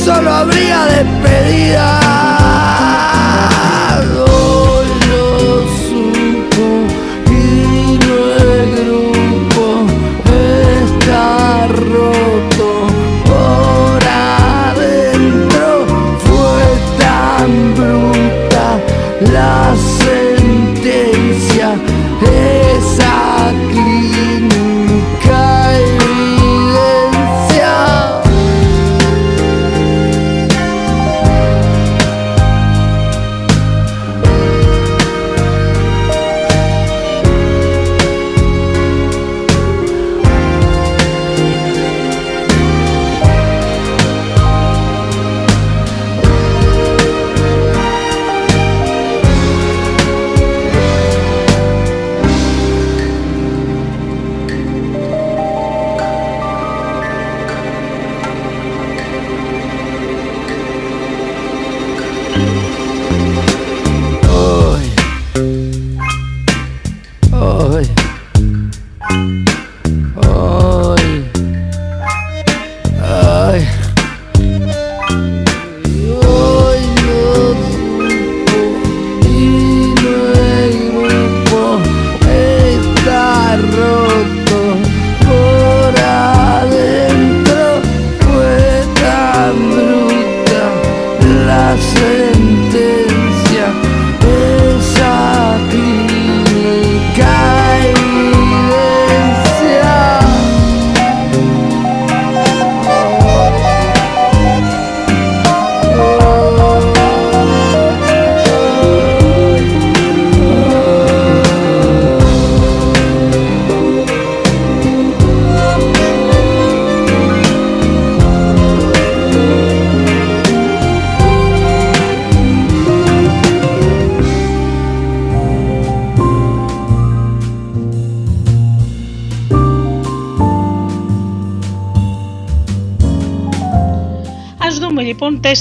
[0.04, 2.31] solo habría despedida.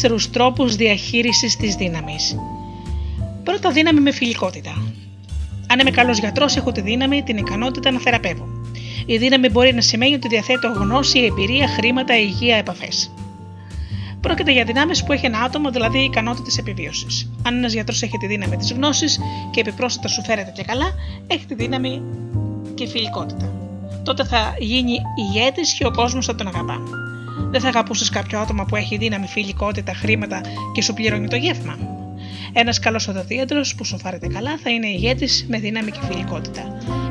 [0.00, 2.36] Τέσσερους τρόπους διαχείρισης της δύναμης.
[3.44, 4.70] Πρώτα δύναμη με φιλικότητα.
[5.66, 8.48] Αν είμαι καλός γιατρός έχω τη δύναμη, την ικανότητα να θεραπεύω.
[9.06, 13.12] Η δύναμη μπορεί να σημαίνει ότι διαθέτω γνώση, εμπειρία, χρήματα, υγεία, επαφές.
[14.20, 17.30] Πρόκειται για δυνάμεις που έχει ένα άτομο, δηλαδή ικανότητε επιβίωσης.
[17.42, 19.20] Αν ένας γιατρός έχει τη δύναμη της γνώσης
[19.50, 20.92] και επιπρόσθετα σου φέρεται και καλά,
[21.26, 22.02] έχει τη δύναμη
[22.74, 23.52] και φιλικότητα.
[24.04, 26.80] Τότε θα γίνει ηγέτης και ο κόσμος θα τον αγαπά.
[27.50, 30.40] Δεν θα αγαπούσες κάποιο άτομο που έχει δύναμη, φιλικότητα, χρήματα
[30.74, 31.78] και σου πληρώνει το γεύμα.
[32.52, 36.62] Ένας καλός οδοντίατρος που σου φάρεται καλά θα είναι ηγέτης με δύναμη και φιλικότητα.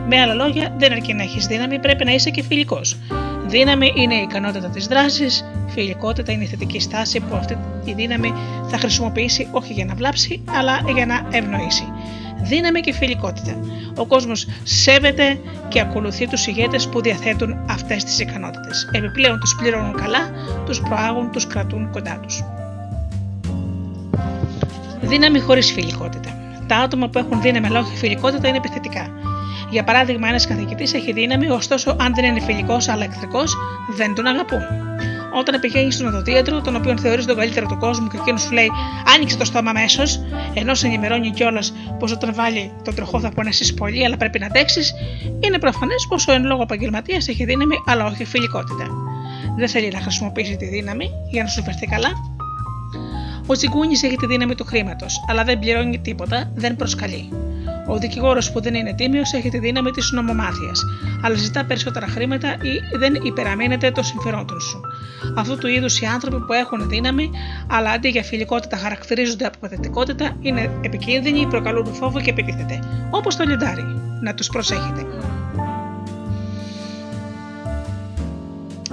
[0.08, 2.98] Με άλλα λόγια, δεν αρκεί να έχεις δύναμη, πρέπει να είσαι και φιλικός.
[3.48, 8.34] Δύναμη είναι η ικανότητα της δράσης, φιλικότητα είναι η θετική στάση που αυτή τη δύναμη
[8.70, 11.84] θα χρησιμοποιήσει όχι για να βλάψει, αλλά για να ευνοήσει.
[12.42, 13.60] Δύναμη και φιλικότητα.
[13.96, 18.90] Ο κόσμος σέβεται και ακολουθεί τους ηγέτες που διαθέτουν αυτές τις ικανότητες.
[18.92, 20.32] Επιπλέον τους πληρώνουν καλά,
[20.66, 22.44] τους προάγουν, τους κρατούν κοντά τους.
[25.02, 26.30] Δύναμη χωρίς φιλικότητα.
[26.68, 29.08] Τα άτομα που έχουν δύναμη αλλά όχι φιλικότητα είναι επιθετικά.
[29.70, 33.56] Για παράδειγμα, ένας καθηγητής έχει δύναμη, ωστόσο, αν δεν είναι φιλικός αλλά εχθρικός,
[33.98, 34.62] δεν τον αγαπούν.
[35.34, 38.70] Όταν πηγαίνει στον οδοντίατρο, τον οποίο θεωρείς τον καλύτερο του κόσμου και εκείνος σου λέει
[39.16, 40.20] Άνοιξε το στόμα αμέσως,
[40.54, 44.46] ενώ σε ενημερώνει κιόλας πως όταν βάλει τον τροχό θα πονέσει πολύ, αλλά πρέπει να
[44.46, 44.94] αντέξεις,
[45.40, 48.88] είναι προφανές πως ο εν λόγω επαγγελματίας έχει δύναμη αλλά όχι φιλικότητα.
[49.58, 52.10] Δεν θέλει να χρησιμοποιήσει τη δύναμη για να σου φερθεί καλά,
[53.52, 57.30] ο τσιγκούνι έχει τη δύναμη του χρήματος, αλλά δεν πληρώνει τίποτα, δεν προσκαλεί.
[57.88, 60.82] Ο δικηγόρος που δεν είναι τίμιος έχει τη δύναμη της νομομάθειας,
[61.24, 64.82] αλλά ζητά περισσότερα χρήματα ή δεν υπεραμείνεται των συμφερόντων σου.
[65.36, 67.30] Αυτού του είδους οι άνθρωποι που έχουν δύναμη,
[67.70, 72.80] αλλά αντί για φιλικότητα χαρακτηρίζονται από παθητικότητα, είναι επικίνδυνοι, προκαλούν φόβο και επιτίθεται.
[73.10, 73.84] Όπως το λιντάρι.
[74.22, 75.06] Να τους προσέχετε.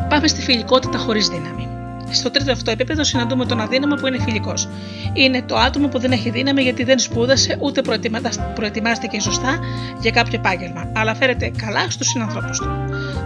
[0.09, 1.69] Πάμε στη φιλικότητα χωρίς δύναμη.
[2.11, 4.69] Στο τρίτο αυτό επίπεδο συναντούμε τον αδύναμο που είναι φιλικός.
[5.13, 7.83] Είναι το άτομο που δεν έχει δύναμη γιατί δεν σπούδασε ούτε
[8.55, 9.59] προετοιμάστηκε σωστά
[10.01, 12.69] για κάποιο επάγγελμα, αλλά φέρεται καλά στους συνανθρώπους του.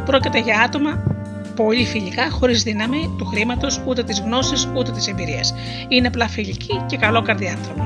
[0.05, 1.03] Πρόκειται για άτομα
[1.57, 5.55] πολύ φιλικά, χωρίς δύναμη του χρήματος, ούτε της γνώσης, ούτε της εμπειρίας.
[5.89, 7.81] Είναι απλά φιλικοί και καλό καρδιάνθρωποι.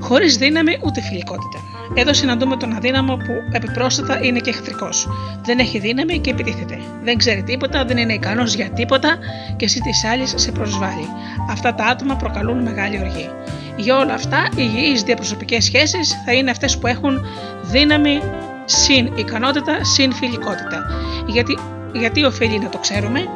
[0.00, 1.71] Χωρίς δύναμη ούτε φιλικότητα.
[1.94, 5.08] Εδώ συναντούμε τον αδύναμο που επιπρόσθετα είναι και εχθρικός.
[5.44, 6.78] Δεν έχει δύναμη και επιτίθεται.
[7.02, 9.18] Δεν ξέρει τίποτα, δεν είναι ικανός για τίποτα
[9.56, 11.06] και εσύ τη άλλη σε προσβάλλει.
[11.50, 13.30] Αυτά τα άτομα προκαλούν μεγάλη οργή.
[13.76, 17.26] Για όλα αυτά, οι υγιείς διαπροσωπικές σχέσεις θα είναι αυτές που έχουν
[17.62, 18.20] δύναμη
[18.64, 20.86] συν ικανότητα, συν φιλικότητα.
[21.26, 21.58] Γιατί,
[21.92, 23.28] γιατί οφείλει να το ξέρουμε,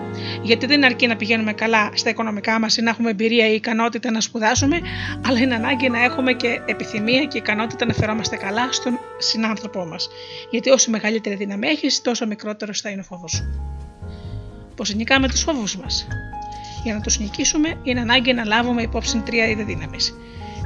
[0.42, 4.10] γιατί δεν αρκεί να πηγαίνουμε καλά στα οικονομικά μας ή να έχουμε εμπειρία ή ικανότητα
[4.10, 4.80] να σπουδάσουμε,
[5.26, 10.08] αλλά είναι ανάγκη να έχουμε και επιθυμία και ικανότητα να φερόμαστε καλά στον συνάνθρωπό μας.
[10.50, 13.44] Γιατί όσο μεγαλύτερη δύναμη έχεις, τόσο μικρότερος θα είναι ο φόβος σου.
[14.76, 16.06] Πώς νικάμε τους φόβους μας;
[16.84, 20.14] Για να τους νικήσουμε, είναι ανάγκη να λάβουμε υπόψη τρία είδη δύναμης.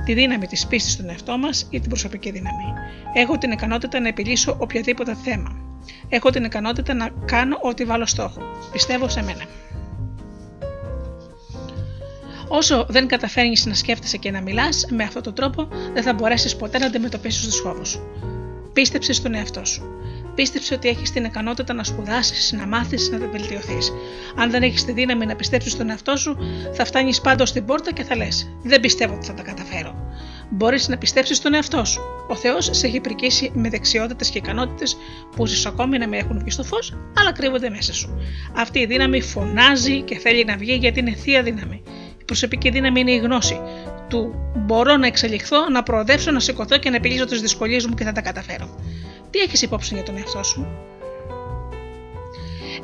[0.05, 2.65] Τη δύναμη της πίστης στον εαυτό μας ή την προσωπική δύναμη.
[3.15, 5.70] Έχω την ικανότητα να επιλύσω οποιοδήποτε θέμα.
[6.09, 8.43] Έχω την ικανότητα να κάνω ό,τι βάλω στόχο.
[8.73, 9.44] Πιστεύω σε μένα.
[12.48, 16.57] Όσο δεν καταφέρνεις να σκέφτεσαι και να μιλάς, με αυτόν τον τρόπο δεν θα μπορέσεις
[16.57, 18.01] ποτέ να αντιμετωπίσεις τους φόβους σου.
[18.73, 19.82] Πίστεψε στον εαυτό σου.
[20.35, 23.93] Πίστεψε ότι έχεις την ικανότητα να σπουδάσεις, να μάθεις, να βελτιωθείς.
[24.36, 26.36] Αν δεν έχεις τη δύναμη να πιστέψεις στον εαυτό σου,
[26.74, 29.94] θα φτάνεις πάντως στην πόρτα και θα λες: Δεν πιστεύω ότι θα τα καταφέρω.
[30.51, 32.01] Μπορείς να πιστέψεις στον εαυτό σου.
[32.28, 34.97] Ο Θεός σε έχει πρικήσει με δεξιότητες και ικανότητες
[35.36, 38.18] που ίσως ακόμη να μην έχουν βγει στο φως, αλλά κρύβονται μέσα σου.
[38.56, 41.82] Αυτή η δύναμη φωνάζει και θέλει να βγει γιατί είναι θεία δύναμη
[42.31, 43.60] προσωπική δύναμη είναι η γνώση
[44.09, 48.05] του μπορώ να εξελιχθώ, να προοδεύσω, να σηκωθώ και να επιλύσω τις δυσκολίες μου και
[48.05, 48.68] θα τα καταφέρω.
[49.31, 50.66] Τι έχεις υπόψη για τον εαυτό σου;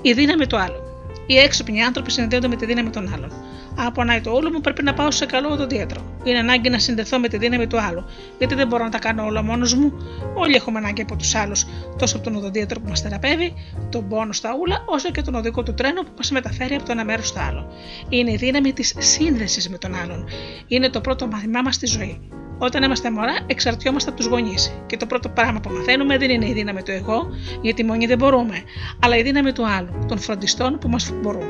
[0.02, 0.80] Η δύναμη του άλλου.
[1.26, 3.32] Οι έξυπνοι άνθρωποι συνδέονται με τη δύναμη των άλλων.
[3.78, 6.00] Αν πονάει το όλο μου, πρέπει να πάω σε καλό οδοντίατρο.
[6.24, 8.04] Είναι ανάγκη να συνδεθώ με τη δύναμη του άλλου.
[8.38, 9.92] Γιατί δεν μπορώ να τα κάνω όλα μόνος μου.
[10.34, 11.66] Όλοι έχουμε ανάγκη από τους άλλους,
[11.98, 13.54] τόσο από τον οδοντίατρο που μας θεραπεύει,
[13.90, 16.92] τον πόνο στα ούλα, όσο και τον οδικό του τρένο που μας μεταφέρει από το
[16.92, 17.72] ένα μέρος στο άλλο.
[18.08, 20.28] Είναι η δύναμη της σύνδεσης με τον άλλον.
[20.66, 22.20] Είναι το πρώτο μάθημά μας στη ζωή.
[22.58, 24.72] Όταν είμαστε μωρά, εξαρτιόμαστε από τους γονείς.
[24.86, 27.26] Και το πρώτο πράγμα που μαθαίνουμε δεν είναι η δύναμη του εγώ,
[27.62, 28.62] γιατί μόνοι δεν μπορούμε,
[29.00, 31.46] αλλά η δύναμη του άλλου, των φροντιστών που μας μπορούν.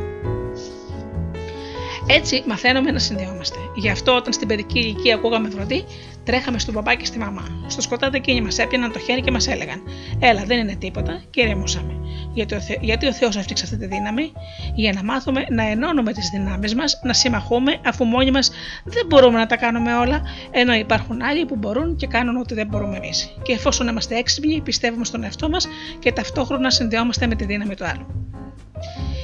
[2.09, 3.59] Έτσι μαθαίνουμε να συνδεόμαστε.
[3.75, 5.85] Γι' αυτό όταν στην παιδική ηλικία ακούγαμε βροντί,
[6.25, 7.65] τρέχαμε στον παπά και στη μαμά.
[7.67, 9.83] Στο σκοτάδι εκείνοι μας έπιαναν το χέρι και μας έλεγαν:
[10.19, 11.93] Έλα, δεν είναι τίποτα, και ηρεμούσαμε.
[12.33, 12.77] Γιατί ο, Θε...
[12.81, 14.33] γιατί ο Θεός έφτιαξε αυτή τη δύναμη,
[14.75, 18.51] για να μάθουμε να ενώνουμε τις δυνάμεις μας, να συμμαχούμε, αφού μόνοι μας
[18.85, 22.67] δεν μπορούμε να τα κάνουμε όλα, ενώ υπάρχουν άλλοι που μπορούν και κάνουν ό,τι δεν
[22.67, 23.37] μπορούμε εμείς.
[23.43, 25.69] Και εφόσον είμαστε έξυπνοι, πιστεύουμε στον εαυτό μας
[25.99, 28.07] και ταυτόχρονα συνδεόμαστε με τη δύναμη του άλλου.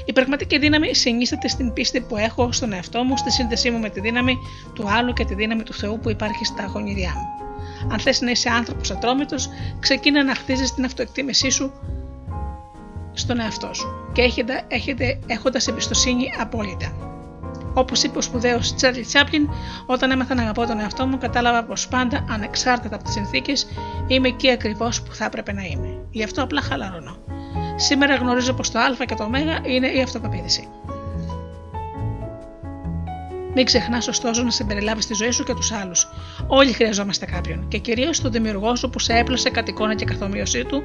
[0.04, 3.88] Η πραγματική δύναμη συνίσταται στην πίστη που έχω στον εαυτό μου, στη σύνδεσή μου με
[3.88, 4.38] τη δύναμη
[4.74, 7.42] του άλλου και τη δύναμη του Θεού που υπάρχει στα γονιδιά μου.
[7.92, 9.48] Αν θες να είσαι άνθρωπος ατρόμητος,
[9.80, 11.72] ξεκίνα να χτίζεις την αυτοεκτίμησή σου
[13.12, 14.22] στον εαυτό σου και
[14.68, 17.11] έχετε, έχοντας εμπιστοσύνη απόλυτα.
[17.74, 19.48] Όπως είπε ο σπουδαίος Τσάρλι Τσάπλιν,
[19.86, 23.66] όταν έμαθα να αγαπώ τον εαυτό μου, κατάλαβα πως πάντα, ανεξάρτητα από τις συνθήκες,
[24.06, 26.06] είμαι εκεί ακριβώς που θα έπρεπε να είμαι.
[26.10, 27.16] Γι' αυτό απλά χαλαρώνω.
[27.76, 30.68] Σήμερα γνωρίζω πως το Α και το Ω είναι η αυτοπεποίθηση.
[33.54, 36.08] Μην ξεχνάς ωστόσο να συμπεριλάβεις στη ζωή σου και τους άλλους.
[36.46, 40.64] Όλοι χρειαζόμαστε κάποιον και κυρίως τον δημιουργό σου που σε έπλασε κατ' εικόνα και καθομοίωσή
[40.64, 40.82] του,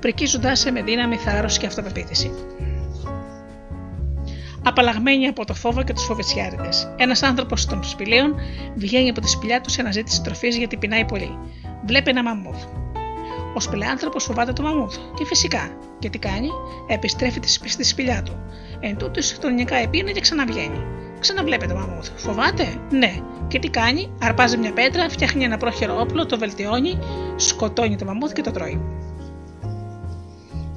[0.00, 2.30] πρικίζοντάς σε με δύναμη, θάρρος και αυτοπεποίθηση.
[4.66, 6.68] Απαλλαγμένοι από το φόβο και τους φοβετσιάριδε.
[6.96, 8.34] Ένας άνθρωπος των σπηλαίων
[8.74, 11.38] βγαίνει από τη σπηλιά του σε αναζήτηση τροφής γιατί πεινάει πολύ.
[11.86, 12.64] Βλέπει ένα μαμούθ.
[13.54, 14.96] Ο σπηλεάνθρωπο φοβάται το μαμούθ.
[15.14, 15.70] Και φυσικά.
[15.98, 16.48] Και τι κάνει,
[16.86, 18.32] επιστρέφει στη σπηλιά του.
[18.80, 20.84] Εν τούτης, τον νικά επίνε και ξαναβγαίνει.
[21.20, 22.08] Ξαναβλέπει το μαμούθ.
[22.16, 23.14] Φοβάται, ναι.
[23.48, 26.98] Και τι κάνει, αρπάζει μια πέτρα, φτιάχνει ένα πρόχειρο όπλο, το βελτιώνει,
[27.36, 28.80] σκοτώνει το μαμούθ και το τρώει.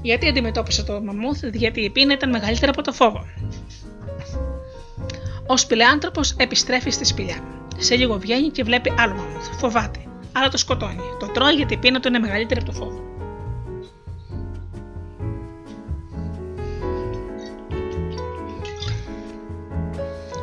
[0.07, 3.25] Γιατί αντιμετώπισε το μαμούθ, γιατί η πείνα ήταν μεγαλύτερα από το φόβο.
[5.47, 7.39] Ο σπηλεάνθρωπο επιστρέφει στη σπηλιά.
[7.77, 9.47] Σε λίγο βγαίνει και βλέπει άλλο μαμούθ.
[9.57, 9.99] Φοβάται,
[10.31, 11.01] αλλά το σκοτώνει.
[11.19, 13.01] Το τρώει γιατί η πείνα του είναι μεγαλύτερη από το φόβο.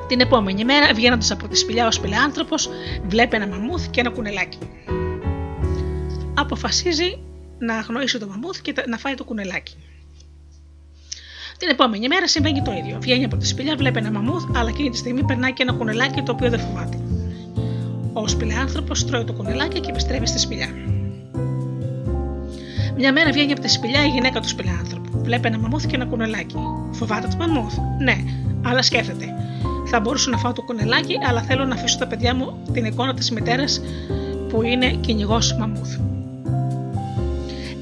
[0.09, 2.55] Την επόμενη μέρα, βγαίνοντας από τη σπηλιά, ο σπηλεάνθρωπο
[3.09, 4.59] βλέπει ένα μαμούθ και ένα κουνελάκι.
[6.35, 7.19] Αποφασίζει
[7.65, 9.77] να αγνοήσει το μαμούθ και να φάει το κουνελάκι.
[11.59, 12.99] Την επόμενη μέρα συμβαίνει το ίδιο.
[13.01, 16.23] Βγαίνει από τη σπηλιά, βλέπει ένα μαμούθ, αλλά εκείνη τη στιγμή περνάει και ένα κουνελάκι
[16.23, 16.99] το οποίο δεν φοβάται.
[18.13, 20.69] Ο σπηλεάνθρωπο τρώει το κουνελάκι και επιστρέφει στη σπηλιά.
[22.97, 25.21] Μια μέρα βγαίνει από τη σπηλιά η γυναίκα του σπηλεάνθρωπου.
[25.23, 26.57] Βλέπει ένα μαμούθ και ένα κουνελάκι.
[26.91, 28.17] Φοβάται το μαμούθ; Ναι,
[28.65, 29.35] αλλά σκέφτεται.
[29.87, 33.15] Θα μπορούσα να φάω το κουνελάκι, αλλά θέλω να αφήσω τα παιδιά μου την εικόνα
[33.15, 33.81] της μητέρας
[34.49, 35.99] που είναι κυνηγός μαμούθ.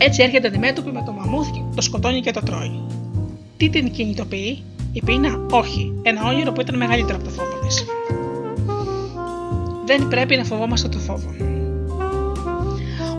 [0.05, 2.81] Έτσι έρχεται αντιμέτωπη με το μαμούθ, το σκοτώνει και το τρώει.
[3.57, 4.63] Τι την κινητοποιεί,
[4.93, 7.85] η πείνα, όχι, ένα όνειρο που ήταν μεγαλύτερο από το φόβο της.
[9.87, 11.35] Δεν πρέπει να φοβόμαστε το φόβο.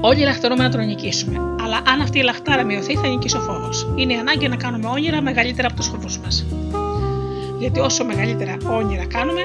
[0.01, 3.93] Όλοι λαχταρούμε να τον νικήσουμε, αλλά αν αυτή η λαχτάρα μειωθεί, θα νικήσει ο φόβος.
[3.95, 6.45] Είναι η ανάγκη να κάνουμε όνειρα μεγαλύτερα από τους φόβους μας.
[7.59, 9.41] Γιατί όσο μεγαλύτερα όνειρα κάνουμε,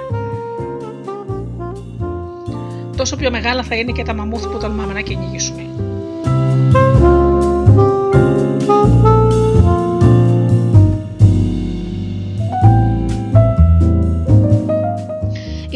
[2.97, 5.78] τόσο πιο μεγάλα θα είναι και τα μαμούθ που τολμάμε να κυνηγήσουμε.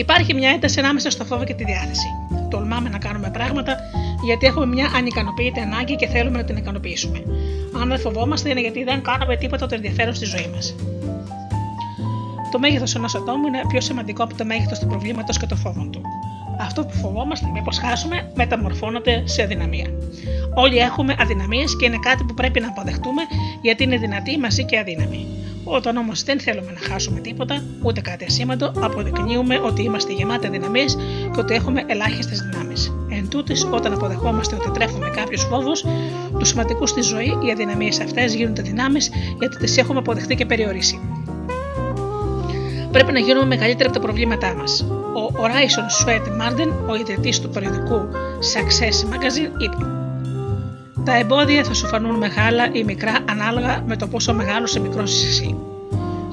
[0.02, 2.06] Υπάρχει μια ένταση ανάμεσα στο φόβο και τη διάθεση.
[2.50, 3.76] Τολμάμε να κάνουμε πράγματα
[4.24, 7.22] γιατί έχουμε μια ανικανοποιητή ανάγκη και θέλουμε να την ικανοποιήσουμε.
[7.80, 10.74] Αν δεν φοβόμαστε είναι γιατί δεν κάνουμε τίποτα το ενδιαφέρον στη ζωή μας.
[12.52, 15.90] Το μέγεθος ενός ατόμου είναι πιο σημαντικό από το μέγεθος του προβλήματος και των φόβων
[15.90, 16.00] του.
[16.60, 19.86] Αυτό που φοβόμαστε, μήπως χάσουμε, μεταμορφώνεται σε αδυναμία.
[20.54, 23.22] Όλοι έχουμε αδυναμίες και είναι κάτι που πρέπει να αποδεχτούμε
[23.62, 25.26] γιατί είναι δυνατοί μαζί και αδύναμοι.
[25.64, 30.96] Όταν όμως δεν θέλουμε να χάσουμε τίποτα, ούτε κάτι ασήμαντο, αποδεικνύουμε ότι είμαστε γεμάτοι αδυναμίες
[31.34, 32.92] και ότι έχουμε ελάχιστες δυνάμεις.
[33.10, 35.84] Εν τούτης, όταν αποδεχόμαστε ότι τρέφουμε κάποιους φόβους,
[36.38, 41.00] τους σημαντικούς στη ζωή, οι αδυναμίες αυτές γίνονται δυνάμεις γιατί τις έχουμε αποδεχτεί και περιορίσει.
[42.92, 44.86] Πρέπει να γίνουμε μεγαλύτεροι από τα προβλήματά μας.
[45.14, 48.08] Ο Horizon Sweat Martin, ο ιδρυτής του περιοδικού
[48.54, 49.86] Success Magazine, είπε:
[51.04, 55.14] τα εμπόδια θα σου φανούν μεγάλα ή μικρά ανάλογα με το πόσο μεγάλος ή μικρός
[55.14, 55.56] είσαι εσύ.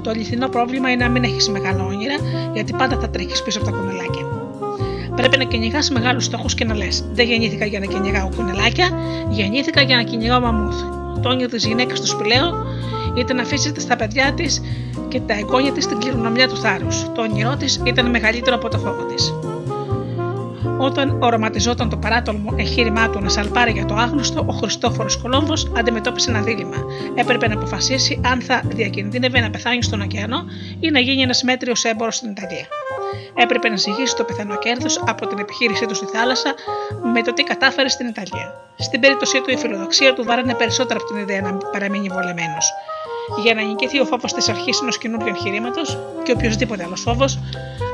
[0.03, 2.15] Το αληθινό πρόβλημα είναι να μην έχεις μεγάλα όνειρα,
[2.53, 4.25] γιατί πάντα θα τρέχεις πίσω από τα κουνελάκια.
[5.15, 8.89] Πρέπει να κυνηγάς μεγάλους στόχους και να λες: Δεν γεννήθηκα για να κυνηγάω κουνελάκια,
[9.29, 10.81] γεννήθηκα για να κυνηγάω μαμούθ.
[11.21, 12.53] Το όνειρο της γυναίκας του σπηλαίου
[13.15, 14.61] ήταν να αφήσει στα παιδιά της
[15.09, 17.11] και τα εγγόνια της στην κληρονομιά τους θάρρους.
[17.15, 19.33] Το όνειρό της ήταν μεγαλύτερο από το φόβο της.
[20.77, 26.29] Όταν οραματιζόταν το παράτολμο εγχείρημά του να σαλπάρει για το άγνωστο, ο Χριστόφορος Κολόμβος αντιμετώπισε
[26.29, 26.77] ένα δίλημα.
[27.15, 30.43] Έπρεπε να αποφασίσει αν θα διακινδύνευε να πεθάνει στον ωκεανό
[30.79, 32.67] ή να γίνει ένας μέτριος έμπορο στην Ιταλία.
[33.35, 36.53] Έπρεπε να ζυγίσει το πιθανό κέρδος από την επιχείρησή του στη θάλασσα
[37.13, 38.53] με το τι κατάφερε στην Ιταλία.
[38.77, 42.71] Στην περίπτωσή του, η φιλοδοξία του βάρανε περισσότερο από την ιδέα να παραμείνει βολεμένος.
[43.43, 47.39] Για να νικηθεί ο φόβο της αρχής ενός καινούργιου εγχειρήματος και οποιοδήποτε άλλος φόβος,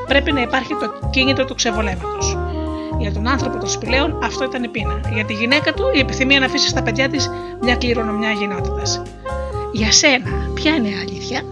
[0.06, 2.38] πρέπει να υπάρχει το κίνητρο του ξεβολέματος.
[2.98, 5.00] Για τον άνθρωπο των σπηλαίων αυτό ήταν η πείνα.
[5.14, 7.30] Για τη γυναίκα του η επιθυμία να αφήσει στα παιδιά της
[7.60, 8.82] μια κληρονομιά γενναιότητα.
[9.72, 11.42] Για σένα, ποια είναι η αλήθεια;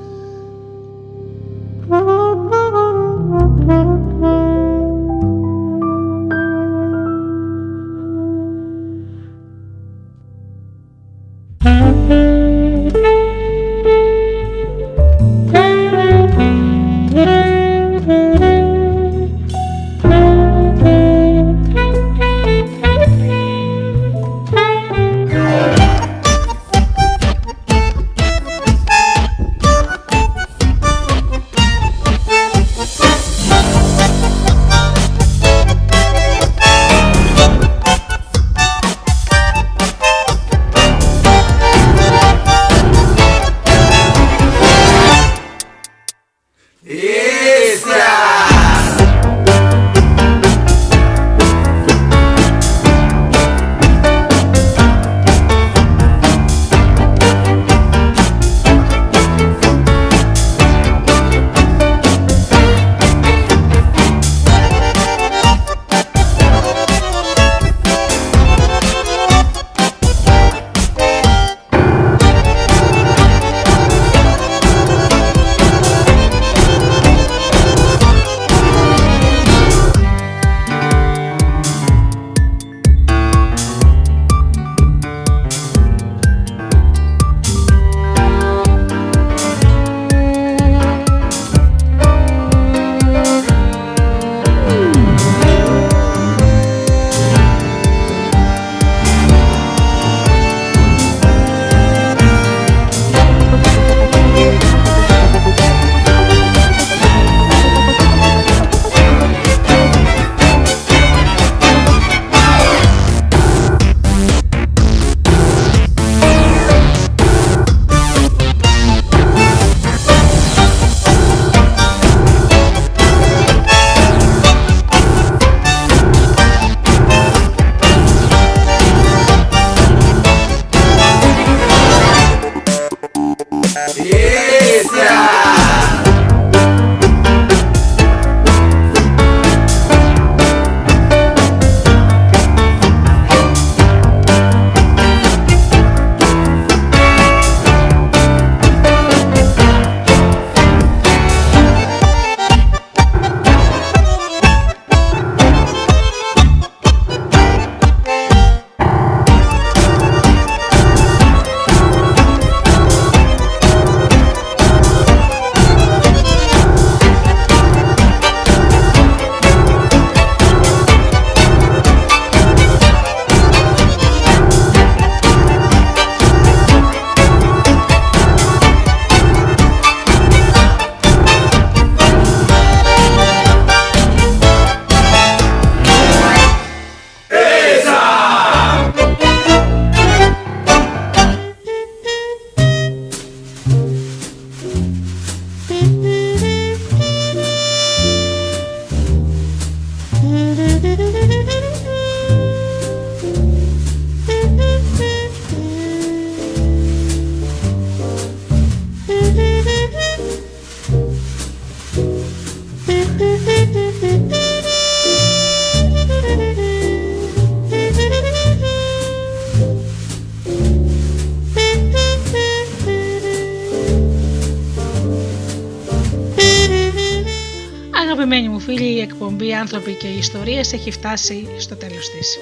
[229.55, 232.39] Άνθρωποι και οι ιστορίες έχει φτάσει στο τέλος της.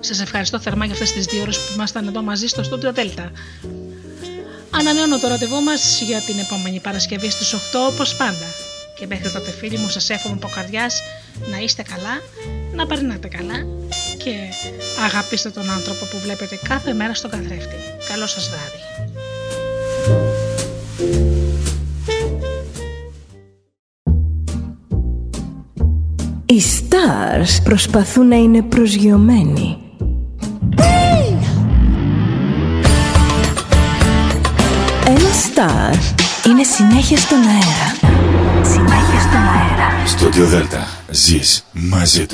[0.00, 3.32] Σας ευχαριστώ θερμά για αυτές τις δύο ώρες που ήμασταν εδώ μαζί στο στούντιο Δέλτα.
[4.70, 7.58] Ανανεώνω το ραντεβού μας για την επόμενη Παρασκευή στις 8
[7.92, 8.46] όπως πάντα.
[8.98, 11.02] Και μέχρι τότε φίλοι μου σας εύχομαι από καρδιάς
[11.50, 12.22] να είστε καλά,
[12.72, 13.66] να περνάτε καλά
[14.24, 14.34] και
[15.04, 17.76] αγαπήστε τον άνθρωπο που βλέπετε κάθε μέρα στον καθρέφτη.
[18.08, 18.93] Καλό σας βράδυ.
[27.44, 29.76] Stars προσπαθούν να είναι προσγειωμένοι.
[35.06, 35.94] Ένα star
[36.46, 38.12] είναι συνέχεια στον αέρα.
[38.62, 40.06] Συνέχεια στον αέρα.
[40.06, 42.32] Στο Δέλτα ζεις μαζί του.